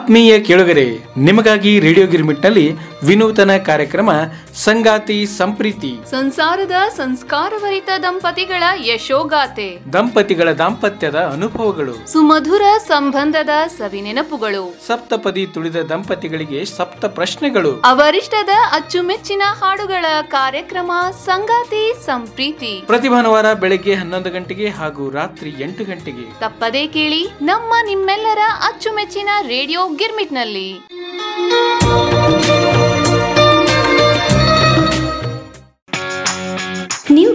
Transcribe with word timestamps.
ಆತ್ಮೀಯ 0.00 0.32
ಕೇಳುಗರೆ 0.40 0.84
ನಿಮಗಾಗಿ 1.18 1.80
ರೇಡಿಯೋ 1.80 2.06
ಗಿರ್ಮಿಟ್ನಲ್ಲಿ 2.06 2.64
ವಿನೂತನ 3.02 3.56
ಕಾರ್ಯಕ್ರಮ 3.56 4.10
ಸಂಗಾತಿ 4.54 5.26
ಸಂಪ್ರೀತಿ. 5.26 6.10
ಸಂಸಾರದ 6.10 6.72
ಸಂಸ್ಕಾರಭರಿತ 6.96 7.90
ದಂಪತಿಗಳ 8.02 8.62
ಯಶೋಗಾಥೆ. 8.86 9.78
ದಂಪತಿಗಳ 9.92 10.52
ದಾಂಪತ್ಯದ 10.52 11.16
ಅನುಭವಗಳು. 11.16 12.12
ಸುಮಧುರ 12.12 12.62
ಸಂಬಂಧದ 12.88 13.48
ಸವಿನೆನಪುಗಳು. 13.78 14.86
ಸಪ್ತಪದಿ 14.86 15.46
ತುಳಿದ 15.46 15.76
ದಂಪತಿಗಳಿಗೆ 15.76 16.64
ಸಪ್ತ 16.64 17.04
ಪ್ರಶ್ನೆಗಳು. 17.04 17.80
ಅವರಿಷ್ಟದ 17.80 18.48
ಅಚ್ಚುಮೆಚ್ಚಿನ 18.72 19.42
ಹಾಡುಗಳ 19.62 20.04
ಕಾರ್ಯಕ್ರಮ 20.22 20.90
ಸಂಗಾತಿ 21.24 22.06
ಸಂಪ್ರೀತಿ. 22.06 22.82
ಪ್ರತಿ 22.86 23.08
ಭಾನುವಾರ 23.08 23.52
ಬೆಳಗ್ಗೆ 23.52 23.94
ಹನ್ನೊಂದು 23.94 24.30
ಗಂಟೆಗೆ 24.30 24.68
ಹಾಗೂ 24.68 25.10
ರಾತ್ರಿ 25.10 25.50
ಎಂಟು 25.50 25.84
ಗಂಟೆಗೆ. 25.84 26.40
ತಪ್ಪದೇ 26.40 26.86
ಕೇಳಿ 26.86 27.28
ನಮ್ಮ 27.42 27.74
ನಿಮ್ಮೆಲ್ಲರ 27.86 28.38
ಅಚ್ಚುಮೆಚ್ಚಿನ 28.62 29.28
ರೇಡಿಯೋ 29.40 29.88
ಗಿರ್ಮಿಟ್ನಲ್ಲಿ. 29.88 30.70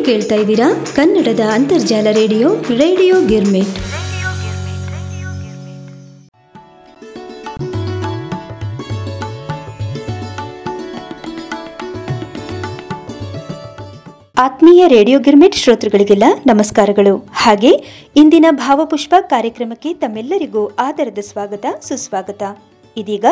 ಕೇಳ್ತಾ 0.06 0.36
ಇದ್ದೀರಾ? 0.36 0.86
ಕನ್ನಡದ 0.96 1.40
ಅಂತರ್ಜಾಲ 1.40 2.08
ರೇಡಿಯೋ 2.12 2.56
ರೇಡಿಯೋ 2.56 3.16
ಗಿರ್ಮಿಟ್. 3.26 3.78
ಆತ್ಮೀಯ 14.38 14.88
ರೇಡಿಯೋ 14.88 15.20
ಗಿರ್ಮಿಟ್ 15.20 15.56
ಶ್ರೋತೃಗಳಿಗೆಲ್ಲ 15.56 16.24
ನಮಸ್ಕಾರಗಳು. 16.46 17.30
ಹಾಗೆ 17.36 17.70
ಇಂದಿನ 18.16 18.46
ಭಾವಪುಷ್ಪ 18.52 19.16
ಕಾರ್ಯಕ್ರಮಕ್ಕೆ 19.22 19.94
ತಮ್ಮೆಲ್ಲರಿಗೂ 19.94 20.68
ಆದರದ 20.80 21.18
ಸ್ವಾಗತ, 21.22 21.66
ಸುಸ್ವಾಗತ. 21.82 22.44
ಇದೀಗ 22.98 23.26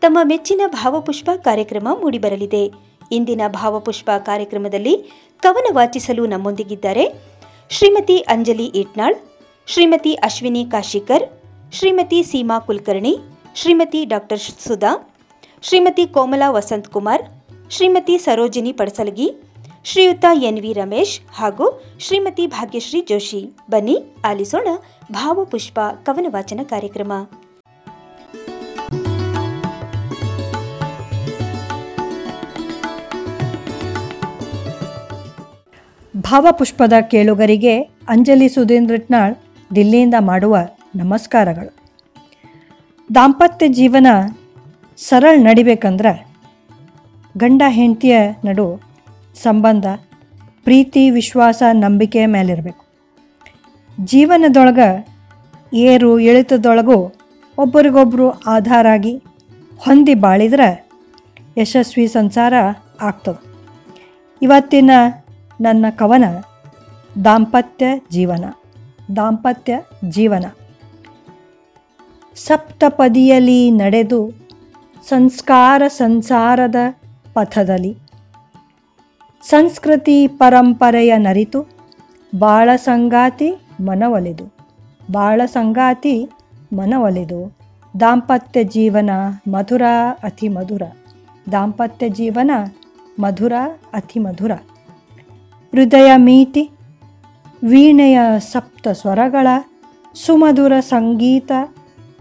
ತಮ್ಮ 0.00 0.18
ಮೆಚ್ಚಿನ 0.22 0.60
ಭಾವಪುಷ್ಪ 0.66 1.30
ಕಾರ್ಯಕ್ರಮ 1.36 1.88
ಮೂಡಿಬರಲಿದೆ. 2.00 2.89
ಇಂದಿನ 3.10 3.40
ಭಾವಪುಷ್ಪ 3.48 4.10
ಕಾರ್ಯಕ್ರಮದಲ್ಲಿ 4.18 4.94
ಕವನ 5.42 5.68
ವಾಚಿಸಲು 5.72 6.26
ನಮ್ಮೊಂದಿಗಿದ್ದಾರೆ 6.26 7.04
Shrimati 7.70 8.18
Anjali 8.18 8.64
Itnal, 8.64 9.16
Shrimati 9.66 10.14
Ashwini 10.14 10.64
Kashikar, 10.64 11.24
Shrimati 11.72 12.22
Seema 12.22 12.58
Kulkarni, 12.58 13.16
Shrimati 13.54 14.04
doctor 14.04 14.38
Sudha, 14.38 15.12
Shrimati 15.62 16.06
Komala 16.06 16.50
Vasant 16.50 16.88
Kumar, 16.88 17.22
Shrimati 17.70 18.18
Sarojini 18.18 18.72
Padasalagi, 18.72 19.28
Shriyuta 19.84 20.24
N 20.32 20.60
V 20.60 20.72
Ramesh 20.72 21.20
ಹಾಗೂ 21.34 21.82
ಶ್ರೀಮತಿ 22.00 22.46
ಭಾಗ್ಯಶ್ರೀ 22.46 23.00
ಜೋಶಿ. 23.00 23.50
ಬನ್ನಿ 23.70 23.96
ಆಲಿಸೋಣ 24.24 24.68
ಭಾವಪುಷ್ಪ 25.12 25.78
ಕವನ 26.06 26.26
ವಾಚನ 26.28 26.60
ಕಾರ್ಯಕ್ರಮ. 26.62 27.12
ಭಾವಪುಷ್ಪದ 36.30 36.92
ಕೇಳುಗರಿಗೆ 37.00 37.80
ಅಂಜಲಿ 38.08 38.48
ಸುಧೀಂದ್ರಟ್ನಾಳ್ 38.48 39.34
ದಿಲ್ಲಿಯಿಂದ 39.74 40.14
ಮಾಡುವ 40.18 40.58
ನಮಸ್ಕಾರಗಳು. 40.96 41.72
ದಾಂಪತ್ಯ 43.14 43.68
ಜೀವನ 43.68 44.06
ಸರಳ 44.96 45.34
ನಡಿಬೇಕಂದ್ರೆ 45.36 46.26
ಗಂಡ 47.36 47.62
ಹೆಂಡತಿಯ 47.68 48.18
ನಡು 48.44 48.82
ಸಂಬಂಧ, 49.42 49.86
ಪ್ರೀತಿ, 50.64 51.10
ವಿಶ್ವಾಸ, 51.10 51.62
ನಂಬಿಕೆ 51.72 52.26
ಮೇಲಿರಬೇಕು. 52.26 52.84
ಜೀವನದೊಳಗೆ 54.04 55.08
ಏರು 55.74 56.18
ಇಳಿತದೊಳಗೂ 56.18 57.14
ಒಬ್ಬರಿಗೊಬ್ಬರು 57.58 58.30
ಆಧಾರ 58.30 58.86
ಆಗಿ 58.88 59.22
ಹೊಂದಿ 59.78 60.14
ಬಾಳಿದ್ರೆ 60.14 60.88
ಯಶಸ್ವಿ 61.58 62.06
ಸಂಸಾರ 62.06 62.54
ಆಗ್ತದೆ. 63.02 63.42
ಇವತ್ತಿನ 64.42 64.90
ನನ್ನ 65.60 65.86
ಕವನ, 65.90 66.24
ದಾಂಪತ್ಯ 67.24 67.86
ಜೀವನ 68.10 68.44
ದಾಂಪತ್ಯ 69.16 69.82
ಜೀವನ. 70.08 70.44
ಸಪ್ತಪದಿಯಲ್ಲಿ 72.36 73.70
ನಡೆದು 73.70 74.30
ಸಂಸ್ಕಾರ 75.08 75.82
ಸಂಸಾರದ 75.88 76.76
ಪಥದಲ್ಲಿ 77.34 77.96
ಸಂಸ್ಕೃತಿ 79.42 80.26
ಪರಂಪರೆಯ 80.26 81.16
ನರಿತು 81.16 81.66
ಬಾಳ 82.38 82.70
ಸಂಗಾತಿ 82.76 83.52
ಮನವೊಲಿದು 83.80 84.44
ಬಾಳ 85.10 85.40
ಸಂಗಾತಿ 85.46 86.30
ಮನವೊಲಿದು. 86.72 87.52
ದಾಂಪತ್ಯ 88.00 88.64
ಜೀವನ 88.64 89.10
ಮಧುರ 89.48 89.82
ಅತಿ 90.22 90.48
ಮಧುರ, 90.48 90.82
ದಾಂಪತ್ಯ 91.52 92.08
ಜೀವನ 92.08 92.50
ಮಧುರ 93.20 93.52
ಅತಿ 93.92 94.18
ಮಧುರ. 94.18 94.52
ಹೃದಯ 95.72 96.10
ಮೀಟಿ, 96.16 96.70
ವೀಣೆಯ 97.64 98.20
ಸಪ್ತ 98.38 98.88
ಸ್ವರಗಳ, 98.88 99.46
ಸುಮಧುರ 100.14 100.72
ಸಂಗೀತ, 100.80 101.52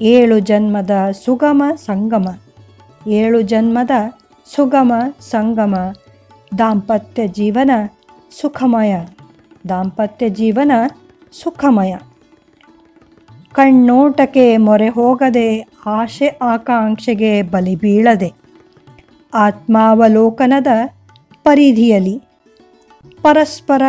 ಏಳು 0.02 0.40
ಜನ್ಮದ 0.40 0.92
ಸುಗಮ 1.26 1.64
ಸಂಗಮ, 1.76 2.28
ಏಳು 3.08 3.42
ಜನ್ಮದ 3.42 3.92
ಸುಗಮ 4.56 4.94
ಸಂಗಮ, 5.20 5.76
ದಾಂಪತ್ಯ 6.58 7.28
ಜೀವನ 7.28 7.72
ಸುಖಮಯ, 8.32 9.00
ದಾಂಪತ್ಯ 9.70 10.30
ಜೀವನ 10.30 10.72
ಸುಖಮಯ. 11.32 11.96
ಕಣ್ಣೋಟಕ್ಕೆ 13.52 14.58
ಮೊರೆ 14.58 14.90
ಹೋಗದೆ, 14.90 15.68
ಆಶೆ 15.86 16.28
ಆಕಾಂಕ್ಷೆಗೆ 16.28 17.42
ಬಲಿಬೀಳದೆ 17.42 18.34
ಆತ್ಮಾವಲೋಕನದ 19.34 20.68
ಪರಿಧಿಯಲ್ಲಿ 21.44 22.29
ಪರಸ್ಪರ 23.22 23.82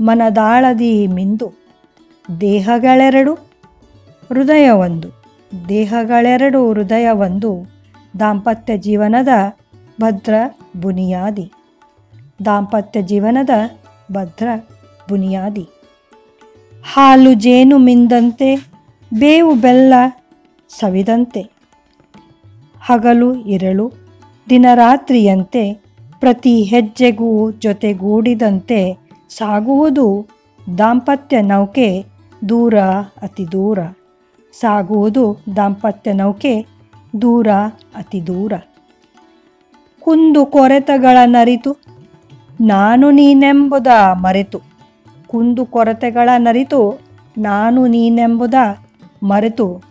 ಮನದಾಳದಿ 0.00 1.06
ಮಿಂದು 1.06 1.52
ದೇಹಗಳೆರಡು, 2.40 3.34
ಹೃದಯವೊಂದು. 4.28 5.08
ದೇಹಗಳೆರಡು, 5.68 6.72
ಹೃದಯವೊಂದು 6.72 7.70
ದಾಂಪತ್ಯ 8.20 8.78
ಜೀವನದ 8.78 9.28
ಭದ್ರ 10.00 10.34
ಬುನಿಯಾದಿ. 10.80 11.52
ದಾಂಪತ್ಯ 12.44 13.02
ಜೀವನದ 13.02 13.50
ಭದ್ರ 14.12 14.48
ಬುನಿಯಾದಿ. 15.08 15.68
ಹಾಲು 16.84 17.34
ಜೇನು 17.34 17.78
ಮಿಂದಂತೆ, 17.78 18.56
ಬೇವು 19.14 19.54
ಬೆಲ್ಲ 19.54 19.94
ಸವಿದಂತೆ. 20.68 21.50
ಹಗಲು, 22.80 23.34
ಇರಳು, 23.34 23.92
ದಿನರಾತ್ರಿಯಂತೆ 24.50 25.87
ಪ್ರತಿ 26.20 26.62
ಹೆಜ್ಜೆಗೂ 26.62 27.50
ಜೊತೆಗೂಡಿದಂತೆ 27.50 29.10
ಸಾಗುವುದು 29.28 30.26
ದಾಂಪತ್ಯ 30.78 31.40
ನೌಕೆ 31.40 32.06
ದೂರ, 32.48 32.78
ಅತಿ 33.22 33.52
ದೂರ. 33.52 33.78
ಸಾಗುವುದು 34.52 35.38
ದಾಂಪತ್ಯ 35.56 36.12
ನೌಕೆ 36.12 36.66
ದೂರ, 37.22 37.48
ಅತಿ 37.96 38.26
ದೂರ. 38.26 38.52
ಕುಂದು 40.00 40.46
ಕೊರೆತಗಳ 40.46 41.16
ನರಿತು, 41.24 41.76
ನಾನು 42.60 43.10
ನೀನೆಂಬುದ 43.10 43.86
ಮರೆತು. 44.12 44.60
ಕುಂದು 45.26 45.66
ಕೊರತೆಗಳ 45.66 46.28
ನರಿತು, 46.36 47.00
ನಾನು 47.38 47.86
ನೀನೆಂಬುದ 47.86 48.54
ಮರೆತು. 49.22 49.82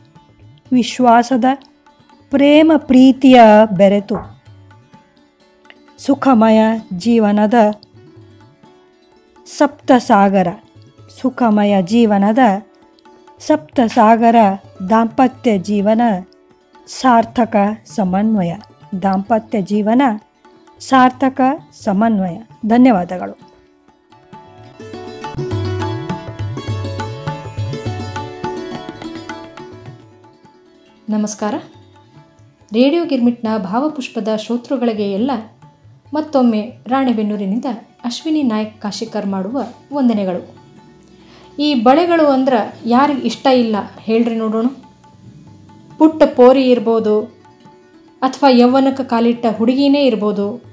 ವಿಶ್ವಾಸದ 0.72 1.46
ಪ್ರೇಮ 2.30 2.72
ಪ್ರೀತಿಯ 2.78 3.42
ಬೆರೆತು. 3.78 4.37
ಸುಖಮಯ 5.98 6.64
ಜೀವನದ 6.94 7.54
ಸಪ್ತಸಾಗರ. 9.46 10.48
ಸುಖಮಯ 11.22 11.82
ಜೀವನದ 11.82 12.38
ಸಪ್ತಸಾಗರ 13.40 14.36
ದಾಂಪತ್ಯ 14.90 15.58
ಜೀವನ 15.58 16.02
ಸಾರ್ಥಕ 16.88 17.56
ಸಮನ್ವಯ. 17.86 18.54
ದಾಂಪತ್ಯ 19.02 19.62
ಜೀವನ 19.62 20.02
ಸಾರ್ಥಕ 20.80 21.42
ಸಮನ್ವಯ. 21.84 22.42
ಧನ್ಯವಾದಗಳು. 22.66 23.40
ನಮಸ್ಕಾರ. 31.10 31.54
ರೇಡಿಯೋ 32.74 33.06
ಗಿರ್ಮಿಟ್ನ 33.06 33.48
ಭಾವಪುಷ್ಪದ 33.58 34.28
ಶ್ರೋತೃಗಳಿಗೆ 34.36 35.12
ಎಲ್ಲ 35.12 35.32
ಮತ್ತೊಮ್ಮೆ 36.14 36.74
ರಾಣೆಬೆನ್ನೂರಿನಿಂದ 36.88 37.66
ಅಶ್ವಿನಿ 38.06 38.44
ನಾಯಕ್ 38.44 38.82
ಕಾಶಿಕರ್ 38.82 39.26
ಮಾಡುವ 39.26 39.64
ವಂದನೆಗಳು. 39.94 40.56
ಈ 41.60 41.74
ಬಳೆಗಳು 41.74 42.26
ಅಂದ್ರೆ 42.26 42.80
ಯಾರಿಗೆ 42.86 43.22
ಇಷ್ಟ 43.22 43.48
ಇಲ್ಲ 43.48 43.76
ಹೇಳ್ರಿ 44.00 44.36
ನೋಡೋಣ. 44.36 44.66
ಪುಟ್ಟ 45.98 46.24
ಪೋರಿ 46.24 46.70
ಇರ್ಬೋದು 46.70 47.22
ಅಥವಾ 48.22 48.50
ಯೌವನಕ್ಕೆ 48.50 49.04
ಕಾಲಿಟ್ಟ 49.04 49.46
ಹುಡುಗಿನೇ 49.58 50.06
ಇರ್ಬೋದು. 50.06 50.64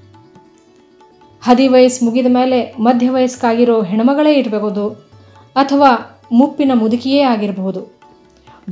ಹದಿ 1.42 1.68
ವಯಸ್ಸು 1.68 2.04
ಮುಗಿದ 2.04 2.26
ಮೇಲೆ 2.28 2.74
ಮಧ್ಯ 2.78 3.10
ವಯಸ್ಕಾಗಿರೋ 3.10 3.82
ಹೆಣ್ಮಗಳೇ 3.82 4.34
ಇರಬಹುದು 4.34 4.88
ಅಥವಾ 5.56 6.20
ಮುಪ್ಪಿನ 6.32 6.70
ಮುದುಕಿಯೇ 6.74 7.20
ಆಗಿರಬಹುದು. 7.20 7.94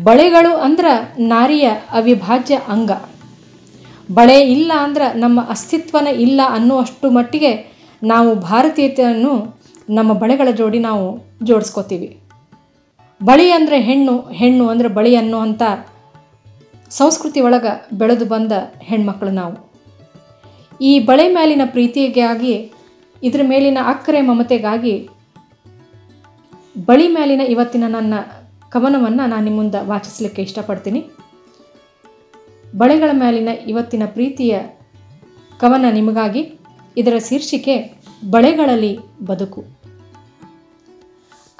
ಬಳೆಗಳು 0.05 0.57
ಅಂದ್ರೆ 0.57 1.15
ನಾರಿಯ 1.19 1.71
ಅವಿಭಾಜ್ಯ 1.93 2.61
ಅಂಗ. 2.69 2.91
ಬಳೆ 4.19 4.39
ಇಲ್ಲ 4.55 4.73
ಅಂದ್ರೆ 4.85 5.07
ನಮ್ಮ 5.23 5.41
ಅಸ್ತಿತ್ವನ 5.55 6.09
ಇಲ್ಲ 6.27 6.41
ಅನ್ನುವಷ್ಟು 6.57 7.07
ಮಟ್ಟಿಗೆ 7.17 7.53
ನಾವು 8.03 8.31
ಭಾರತೀಯತೆಯನ್ನು 8.51 9.35
ನಮ್ಮ 9.99 10.13
ಬಳೆಗಳ 10.23 10.49
ಜೋಡಿ 10.61 10.79
ನಾವು 10.89 11.07
ಜೋಡಿಸ್ಕೋತೀವಿ. 11.49 12.09
ಬಳಿ 13.21 13.47
ಅಂದರೆ 13.57 13.79
ಹೆಣ್ಣು 13.89 14.15
ಹೆಣ್ಣು 14.41 14.65
ಅಂದರೆ 14.73 14.89
ಬಳಿ 14.99 15.13
ಅನ್ನುವಂಥ 15.23 15.63
ಸಂಸ್ಕೃತಿ 16.99 17.41
ಒಳಗೆ 17.47 17.73
ಬೆಳೆದು 18.01 18.25
ಬಂದ 18.25 18.53
ಹೆಣ್ಮಕ್ಳು 18.89 19.33
ನಾವು. 19.41 19.57
ಈ 20.91 20.93
ಬಳೆ 21.09 21.27
ಮೇಲಿನ 21.37 21.65
ಪ್ರೀತಿಗಾಗಿ, 21.75 22.55
ಇದ್ರ 23.23 23.43
ಮೇಲಿನ 23.53 23.79
ಅಕ್ಕರೆ 23.93 24.21
ಮಮತೆಗಾಗಿ 24.31 24.95
ಬಳಿ 26.89 27.07
ಮೇಲಿನ 27.17 27.43
ಇವತ್ತಿನ 27.55 27.85
ನನ್ನ 27.97 28.15
ಕವನವನ್ನು 28.75 29.25
ನಾನು 29.33 29.45
ನಿಮ್ಮ 29.47 29.59
ಮುಂದೆ 29.61 29.81
ವಾಚಿಸಲಿಕ್ಕೆ 29.93 30.43
ಇಷ್ಟಪಡ್ತೀನಿ. 30.47 31.01
ಬಳೆಗಳ 32.77 33.11
ಮೇಲಿನ 33.13 33.49
ಇವತ್ತಿನ 33.67 34.03
ಪ್ರೀತಿಯ 34.07 34.61
ಕವನ 35.61 35.85
ನಿಮಗಾಗಿ 35.91 36.59
ಇದರ 36.97 37.19
ಶೀರ್ಷಿಕೆ 37.29 38.05
ಬಳೆಗಳಲ್ಲಿ 38.31 38.99
ಬದುಕು. 39.27 39.65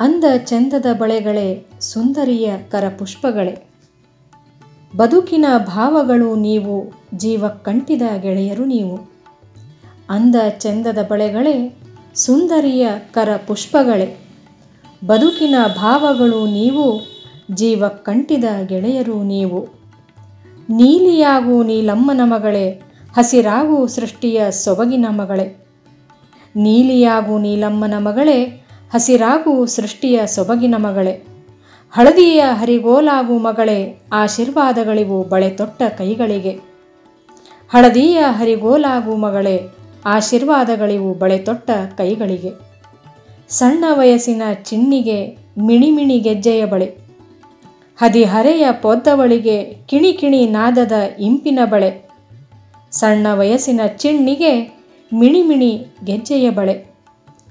ಅಂದ 0.01 0.25
ಚಂದದ 0.37 0.87
ಬಳೆಗಳೇ 0.93 1.67
ಸುಂದರಿಯ 1.81 2.53
ಕರಪುಷ್ಪಗಳೇ. 2.71 3.69
ಬದುಕಿನ 4.97 5.45
ಭಾವಗಳು 5.59 6.35
ನೀವು 6.35 6.93
ಜೀವ 7.15 7.49
ಕಂಟಿದ 7.49 8.03
ಗೆಳೆಯರು 8.21 8.65
ನೀವು. 8.65 8.99
ಅಂದ 10.11 10.35
ಚಂದದ 10.59 10.99
ಬಳೆಗಳೇ 11.11 11.77
ಸುಂದರಿಯ 12.15 12.89
ಕರ 13.13 13.37
ಪುಷ್ಪಗಳೇ 13.47 14.19
ಬದುಕಿನ 15.07 15.55
ಭಾವಗಳು 15.77 16.47
ನೀವು 16.47 17.01
ಜೀವ 17.55 17.89
ಕಂಟಿದ 17.89 18.45
ಗೆಳೆಯರು 18.67 19.23
ನೀವು. 19.23 19.82
ನೀಲಿಯಾಗು 20.71 21.63
ನೀಲಮ್ಮನ 21.63 22.21
ಮಗಳೇ, 22.25 22.71
ಹಸಿರಾಗು 23.17 23.87
ಸೃಷ್ಟಿಯ 23.87 24.51
ಸೊಬಗಿನ 24.51 25.07
ಮಗಳೇ. 25.09 25.67
ನೀಲಿಯಾಗು 26.57 27.39
ನೀಲಮ್ಮನ 27.39 27.95
ಮಗಳೇ, 27.99 28.45
ಹಸಿರಾಗು 28.93 29.67
ಸೃಷ್ಟಿಯ 29.67 30.27
ಸೊಬಗಿನ 30.27 30.75
ಮಗಳೇ. 30.77 31.27
ಹಳದಿಯ 31.91 32.41
ಹರಿಗೋಲಾಗು 32.41 33.39
ಮಗಳೇ, 33.39 34.03
ಆಶೀರ್ವಾದಗಳಿವು 34.13 35.25
ಬಳೆ 35.25 35.51
ತೊಟ್ಟ 35.51 35.83
ಕೈಗಳಿಗೆ. 35.99 36.61
ಹಳದಿಯ 37.71 38.19
ಹರಿಗೋಲಾಗು 38.29 39.17
ಮಗಳೇ, 39.17 39.63
ಆಶೀರ್ವಾದಗಳಿವು 40.07 41.15
ಬಳೆ 41.15 41.39
ತೊಟ್ಟ 41.39 41.71
ಕೈಗಳಿಗೆ. 41.99 42.53
ಸಣ್ಣ 43.49 43.85
ವಯಸ್ಸಿನ 43.93 44.43
ಚಿನ್ನಿಗೆ 44.63 45.37
ಮಿಣಿಮಿಣಿ 45.59 46.19
ಗೆಜ್ಜೆಯ 46.19 46.67
ಬಳೆ. 46.67 47.02
ಹದಿಹರೆಯ 48.03 48.67
ಪೊದ್ದವಳಿಗೆ 48.83 49.65
ಕಿಣಿಕಿಣಿ 49.65 50.13
ಕಿಣಿ 50.13 50.47
ನಾದದ 50.47 50.93
ಇಂಪಿನ 51.19 51.59
ಬಳೆ. 51.65 51.91
ಸಣ್ಣ 52.91 53.27
ವಯಸ್ಸಿನ 53.33 53.81
ಚಿಣ್ಣಿಗೆ 53.87 54.53
ಮಿಣಿಮಿಣಿ 55.15 55.87
ಗೆಜ್ಜೆಯ 56.05 56.51
ಬಳೆ. 56.51 56.75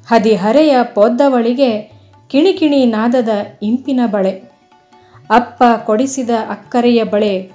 ಹದಿಹರೆಯ 0.07 0.75
ಪೊದ್ದವಳಿಗೆ 0.83 1.69
ಕಿಣಿಕಿಣಿ 2.27 2.85
ನಾದದ 2.85 3.29
ಇಂಪಿನ 3.63 3.99
ಬಳೆ. 4.05 4.33
ಅಪ್ಪ 5.29 5.63
ಕೊಡಿಸಿದ 5.85 6.29
ಅಕ್ಕರೆಯ 6.49 7.03
ಬಳೆ, 7.03 7.51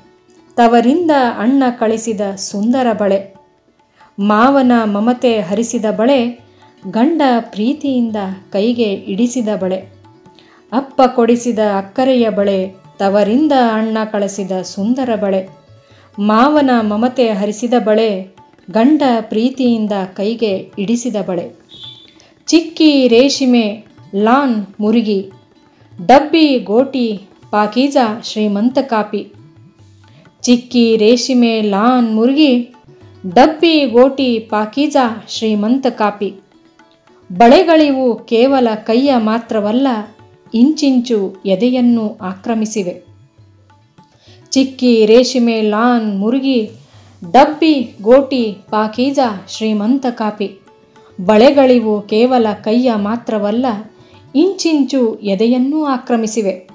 ತವರಿಂದ 0.56 1.10
ಅಣ್ಣ 1.38 1.62
ಕಳಿಸಿದ 1.78 2.20
ಸುಂದರ 2.37 2.87
ಬಳೆ. 2.92 3.37
ಮಾವನ 4.19 4.72
ಮಮತೆ 4.84 5.40
ಹರಿಸಿದ 5.40 5.84
ಬಳೆ, 5.90 6.19
ಗಂಡ 6.90 7.22
ಪ್ರೀತಿಯಿಂದ 7.40 8.16
ಕೈಗೆ 8.52 8.90
ಇಡಿಸಿದ 8.92 9.49
ಬಳೆ. 9.60 9.96
ಅಪ್ಪ 10.72 11.02
ಕೊಡಿಸಿದ 11.02 11.58
ಅಕ್ಕರೆಯ 11.78 12.31
ಬಳೆ 12.31 12.86
ತವರಿಂದ 12.98 13.52
ಅಣ್ಣ 13.72 13.98
ಕಳಿಸಿದ 14.12 14.52
ಸುಂದರ 14.62 15.10
ಬಳೆ, 15.20 15.48
ಮಾವನ 16.19 16.70
ಮಮತೆ 16.81 17.28
ಹರಿಸಿದ 17.28 17.75
ಬಳೆ, 17.84 18.37
ಗಂಡ 18.70 19.02
ಪ್ರೀತಿಯಿಂದ 19.20 19.93
ಕೈಗೆ 20.14 20.72
ಇಡಿಸಿದ 20.78 21.16
ಬಳೆ. 21.26 21.52
ಚಿಕ್ಕಿ 22.46 23.08
ರೇಷ್ಮೆ, 23.08 23.84
ಲಾನ್ 24.14 24.66
ಮುರುಗಿ, 24.81 25.32
ಡಬ್ಬಿ 26.06 26.58
ಗೋಟಿ, 26.58 27.28
ಪಾಕೀಜ 27.50 27.96
ಶ್ರೀಮಂತ 28.22 28.78
ಕಾಪಿ. 28.78 29.32
ಚಿಕ್ಕಿ 30.42 30.96
ರೇಷ್ಮೆ, 30.96 31.62
ಲಾನ್ 31.62 32.14
ಮುರುಗಿ, 32.14 32.75
ಡಬ್ಬಿ 33.34 33.87
ಗೋಟಿ, 33.87 34.38
ಪಾಕೀಜ 34.38 34.96
ಶ್ರೀಮಂತ 35.28 35.87
ಕಾಪಿ. 35.87 36.34
ಬಳೆಗಳಿವು 37.32 38.14
ಕೇವಲ 38.14 38.69
ಕೈಯ 38.75 39.14
ಮಾತ್ರವಲ್ಲ 39.16 39.87
ಇಂಚಿಂಚು 40.54 41.37
ಎದೆಯನ್ನು 41.46 42.19
ಆಕ್ರಮಿಸಿವೆ. 42.22 43.02
ಚಿಕ್ಕಿ, 44.50 45.06
ರೇಷ್ಮೆ, 45.06 45.62
ಲಾನ್, 45.62 46.19
ಮುರುಗಿ, 46.19 46.70
ಡಬ್ಬಿ, 47.32 47.96
ಗೋಟಿ, 48.02 48.56
ಪಾಕೀಜ, 48.70 49.19
ಶ್ರೀಮಂತ 49.48 50.06
ಕಾಪಿ. 50.10 50.58
ಬಳೆಗಳಿವು 51.25 52.00
ಕೇವಲ 52.00 52.46
ಕೈಯ 52.64 52.93
ಮಾತ್ರವಲ್ಲ, 52.94 53.66
ಇಂಚಿಂಚು 54.34 55.14
ಎದೆಯನ್ನೂ 55.14 55.84
ಆಕ್ರಮಿಸಿವೆ. 55.84 56.69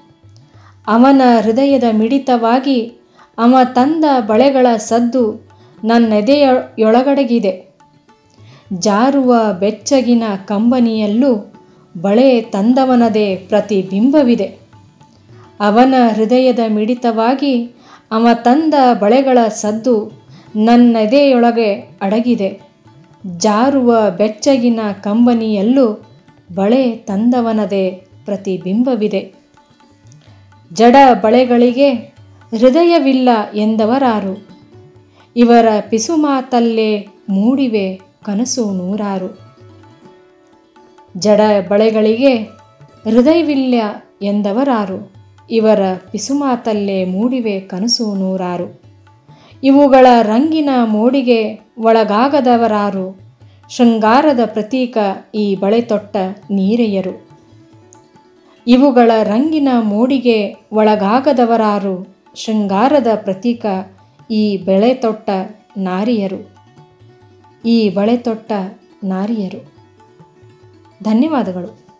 ಅವನ 0.88 1.22
ಹೃದಯದ 1.44 1.84
ಮಿಡಿತವಾಗಿ 1.92 2.92
ಅವ 3.38 3.56
ತಂದ 3.74 4.06
ಬಳೆಗಳ 4.20 4.68
ಸದ್ದು 4.78 5.50
ನನ್ನೆದೆಯೊಳಗಡೆಗಿದೆ. 5.84 7.78
ಜಾರುವ 8.74 9.36
ಬೆಚ್ಚಗಿನ 9.60 10.24
ಕಂಬನಿಯಲ್ಲೂ 10.46 11.51
ಬಳೆ 11.98 12.42
ತಂದವನದೇ 12.42 13.36
ಪ್ರತಿಬಿಂಬವಿದೆ. 13.36 14.46
ಅವನ 15.60 15.94
ಹೃದಯದ 16.16 16.60
ಮಿಡಿತವಾಗಿ 16.68 17.76
ಅವ 18.12 18.28
ತಂದ 18.34 18.74
ಬಳೆಗಳ 19.00 19.38
ಸದ್ದು 19.48 20.22
ನನ್ನೆದೆಯೊಳಗೆ 20.56 21.74
ಅಡಗಿದೆ. 21.74 22.62
ಜಾರುವ 23.38 24.12
ಬೆಚ್ಚಗಿನ 24.18 24.80
ಕಂಬನಿಯಲ್ಲೂ 25.02 26.06
ಬಳೆ 26.56 26.92
ತಂದವನದೇ 26.92 28.04
ಪ್ರತಿಬಿಂಬವಿದೆ. 28.26 29.34
ಜಡ 30.74 30.96
ಬಳೆಗಳಿಗೆ 31.22 31.94
ಹೃದಯವಿಲ್ಲ 32.60 33.30
ಎಂದವರಾರು. 33.54 34.48
ಇವರ 35.36 35.66
ಪಿಸುಮಾತಲ್ಲೇ 35.90 37.08
ಮೂಡಿವೆ 37.30 38.02
ಕನಸು 38.26 38.72
ನೂರಾರು. 38.72 39.41
ಜಡ 41.18 41.42
ಬಳೆಗಳಿಗೆ 41.70 42.36
ಹೃದಯವಿಲ್ಲ 43.10 43.76
ಎಂದವರಾರು. 44.22 45.14
ಇವರ 45.52 45.80
ಪಿಸುಮಾತಲ್ಲೇ 46.12 47.06
ಮೂಡಿವೆ 47.06 47.60
ಕನಸು 47.60 48.16
ನೂರಾರು. 48.16 48.82
ಇವುಗಳ 49.64 50.08
ರಂಗಿನ 50.22 50.70
ಮೋಡಿಗೆ 50.86 51.60
ಒಳಗಾಗದವರಾರು. 51.80 53.20
ಶೃಂಗಾರದ 53.70 54.40
ಪ್ರತೀಕ 54.46 54.98
ಈ 55.36 55.56
ಬಳೆ 55.56 55.82
ತೊಟ್ಟ 55.82 56.18
ನೀರೆಯರು. 56.52 57.28
ಇವುಗಳ 58.68 59.12
ರಂಗಿನ 59.24 59.68
ಮೋಡಿಗೆ 59.82 60.56
ಒಳಗಾಗದವರಾರು. 60.72 62.16
ಶೃಂಗಾರದ 62.36 63.08
ಪ್ರತೀಕ 63.16 63.66
ಈ 64.32 64.58
ಬೆಳೆ 64.58 64.94
ತೊಟ್ಟ 64.94 65.30
ನಾರಿಯರು. 65.78 66.52
ಈ 67.66 67.90
ಬಳೆ 67.90 68.18
ತೊಟ್ಟ 68.18 68.52
ನಾರಿಯರು. 69.04 69.71
ಧನ್ಯವಾದಗಳು. 71.04 71.92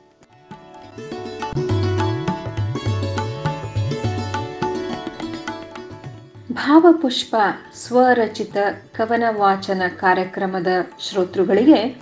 ಭಾವಪುಷ್ಪ 6.54 7.36
ಸ್ವರಚಿತ 7.74 8.58
ಕವನ 8.98 9.24
ವಾಚನ 9.30 9.82
ಕಾರ್ಯಕ್ರಮದ 9.96 10.68
ಶ್ರೋತೃಗಳಿಗೆ 11.00 12.02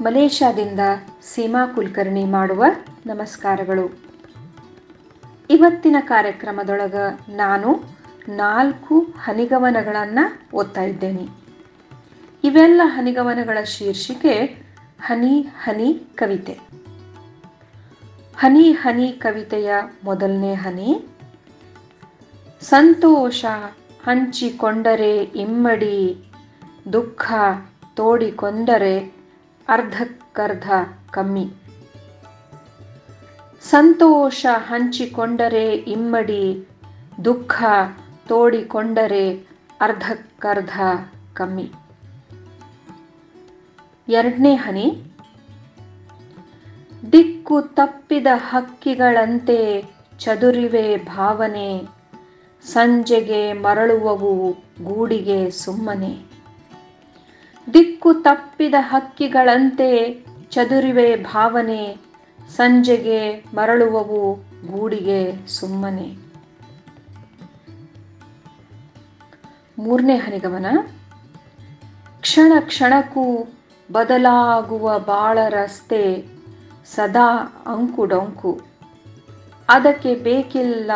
ಮಲೇಷ್ಯಾದಿಂದ 0.00 0.80
ಸೀಮಾ 1.22 1.66
ಕುಲಕರ್ಣಿ 1.66 2.24
ಮಾಡುವ 2.24 2.64
ನಮಸ್ಕಾರಗಳು. 3.06 3.98
ಇವತ್ತಿನ 5.50 5.96
ಕಾರ್ಯಕ್ರಮದೊಳಗ 6.00 6.94
ನಾನು 7.28 7.98
ನಾಲ್ಕು 8.28 9.00
ಹನಿಗವನಗಳನ್ನು 9.00 10.56
ಓದ್ತಾ 10.56 10.82
ಇದ್ದೇನೆ. 10.82 11.28
ಇವೆಲ್ಲ 12.44 12.80
ಹನಿಗವನಗಳ 12.84 13.64
ಶೀರ್ಷಿಕೆ 13.64 14.61
ಹನಿ 15.06 15.46
ಹನಿ 15.62 15.94
ಕವಿತೆ. 16.14 16.58
ಹನಿ 18.36 18.72
ಹನಿ 18.72 19.08
ಕವಿತೆಯ 19.12 19.74
ಮೊದಲನೇ 20.04 20.54
ಹನಿ. 20.54 21.06
ಸಂತೋಷ 22.60 23.44
ಹಂಚಿಕೊಂಡರೆ 24.04 25.16
ಇಮ್ಮಡಿ, 25.16 26.24
ದುಃಖ 26.92 27.32
ತೋಡಿಕೊಂಡರೆ 27.94 28.98
ಅರ್ಧಕ್ಕರ್ಧ 29.68 30.70
ಕಮ್ಮಿ. 31.10 31.52
ಸಂತೋಷ 33.62 34.46
ಹಂಚಿಕೊಂಡರೆ 34.50 35.74
ಇಮ್ಮಡಿ, 35.74 36.68
ದುಃಖ 37.24 37.62
ತೋಡಿಕೊಂಡರೆ 38.28 39.32
ಅರ್ಧಕ್ಕರ್ಧ 39.80 40.80
ಕಮ್ಮಿ. 41.34 41.72
ಎರಡನೇ 44.12 44.54
ಹನಿ. 44.54 45.02
ದಿಕ್ಕು 47.12 47.62
ತಪ್ಪಿದ 47.62 48.26
ಹಕ್ಕಿಗಳಂತೆ 48.34 49.84
ಚದುರಿವೆ 50.18 50.96
ಭಾವನೆ. 50.96 51.82
ಸಂಜೆಗೆ 52.64 53.52
ಮರಳುವವು 53.52 54.52
ಗೂಡಿಗೆ 54.84 55.50
ಸುಮ್ಮನೆ. 55.50 56.18
ದಿಕ್ಕು 57.74 58.14
ತಪ್ಪಿದ 58.14 58.74
ಹಕ್ಕಿಗಳಂತೆ 58.78 60.24
ಚದುರಿವೆ 60.50 61.16
ಭಾವನೆ. 61.16 61.96
ಸಂಜೆಗೆ 62.56 63.44
ಮರಳುವವು 63.54 64.34
ಗೂಡಿಗೆ 64.66 65.46
ಸುಮ್ಮನೆ. 65.46 66.16
ಮೂರನೇ 69.78 70.16
ಹನಿಗಮನ 70.16 70.66
ಕ್ಷಣ 72.20 72.52
ಕ್ಷಣಕ್ಕೂ 72.60 73.48
ಬದಲಾಗುವ 73.90 74.98
ಬಾಳ 74.98 75.38
ರಸ್ತೆ 75.48 76.26
ಸದಾ 76.86 77.62
ಅಂಕುಡೊಂಕು. 77.66 78.60
ಅದಕ್ಕೆ 79.68 80.14
ಬೇಕಿಲ್ಲ 80.14 80.90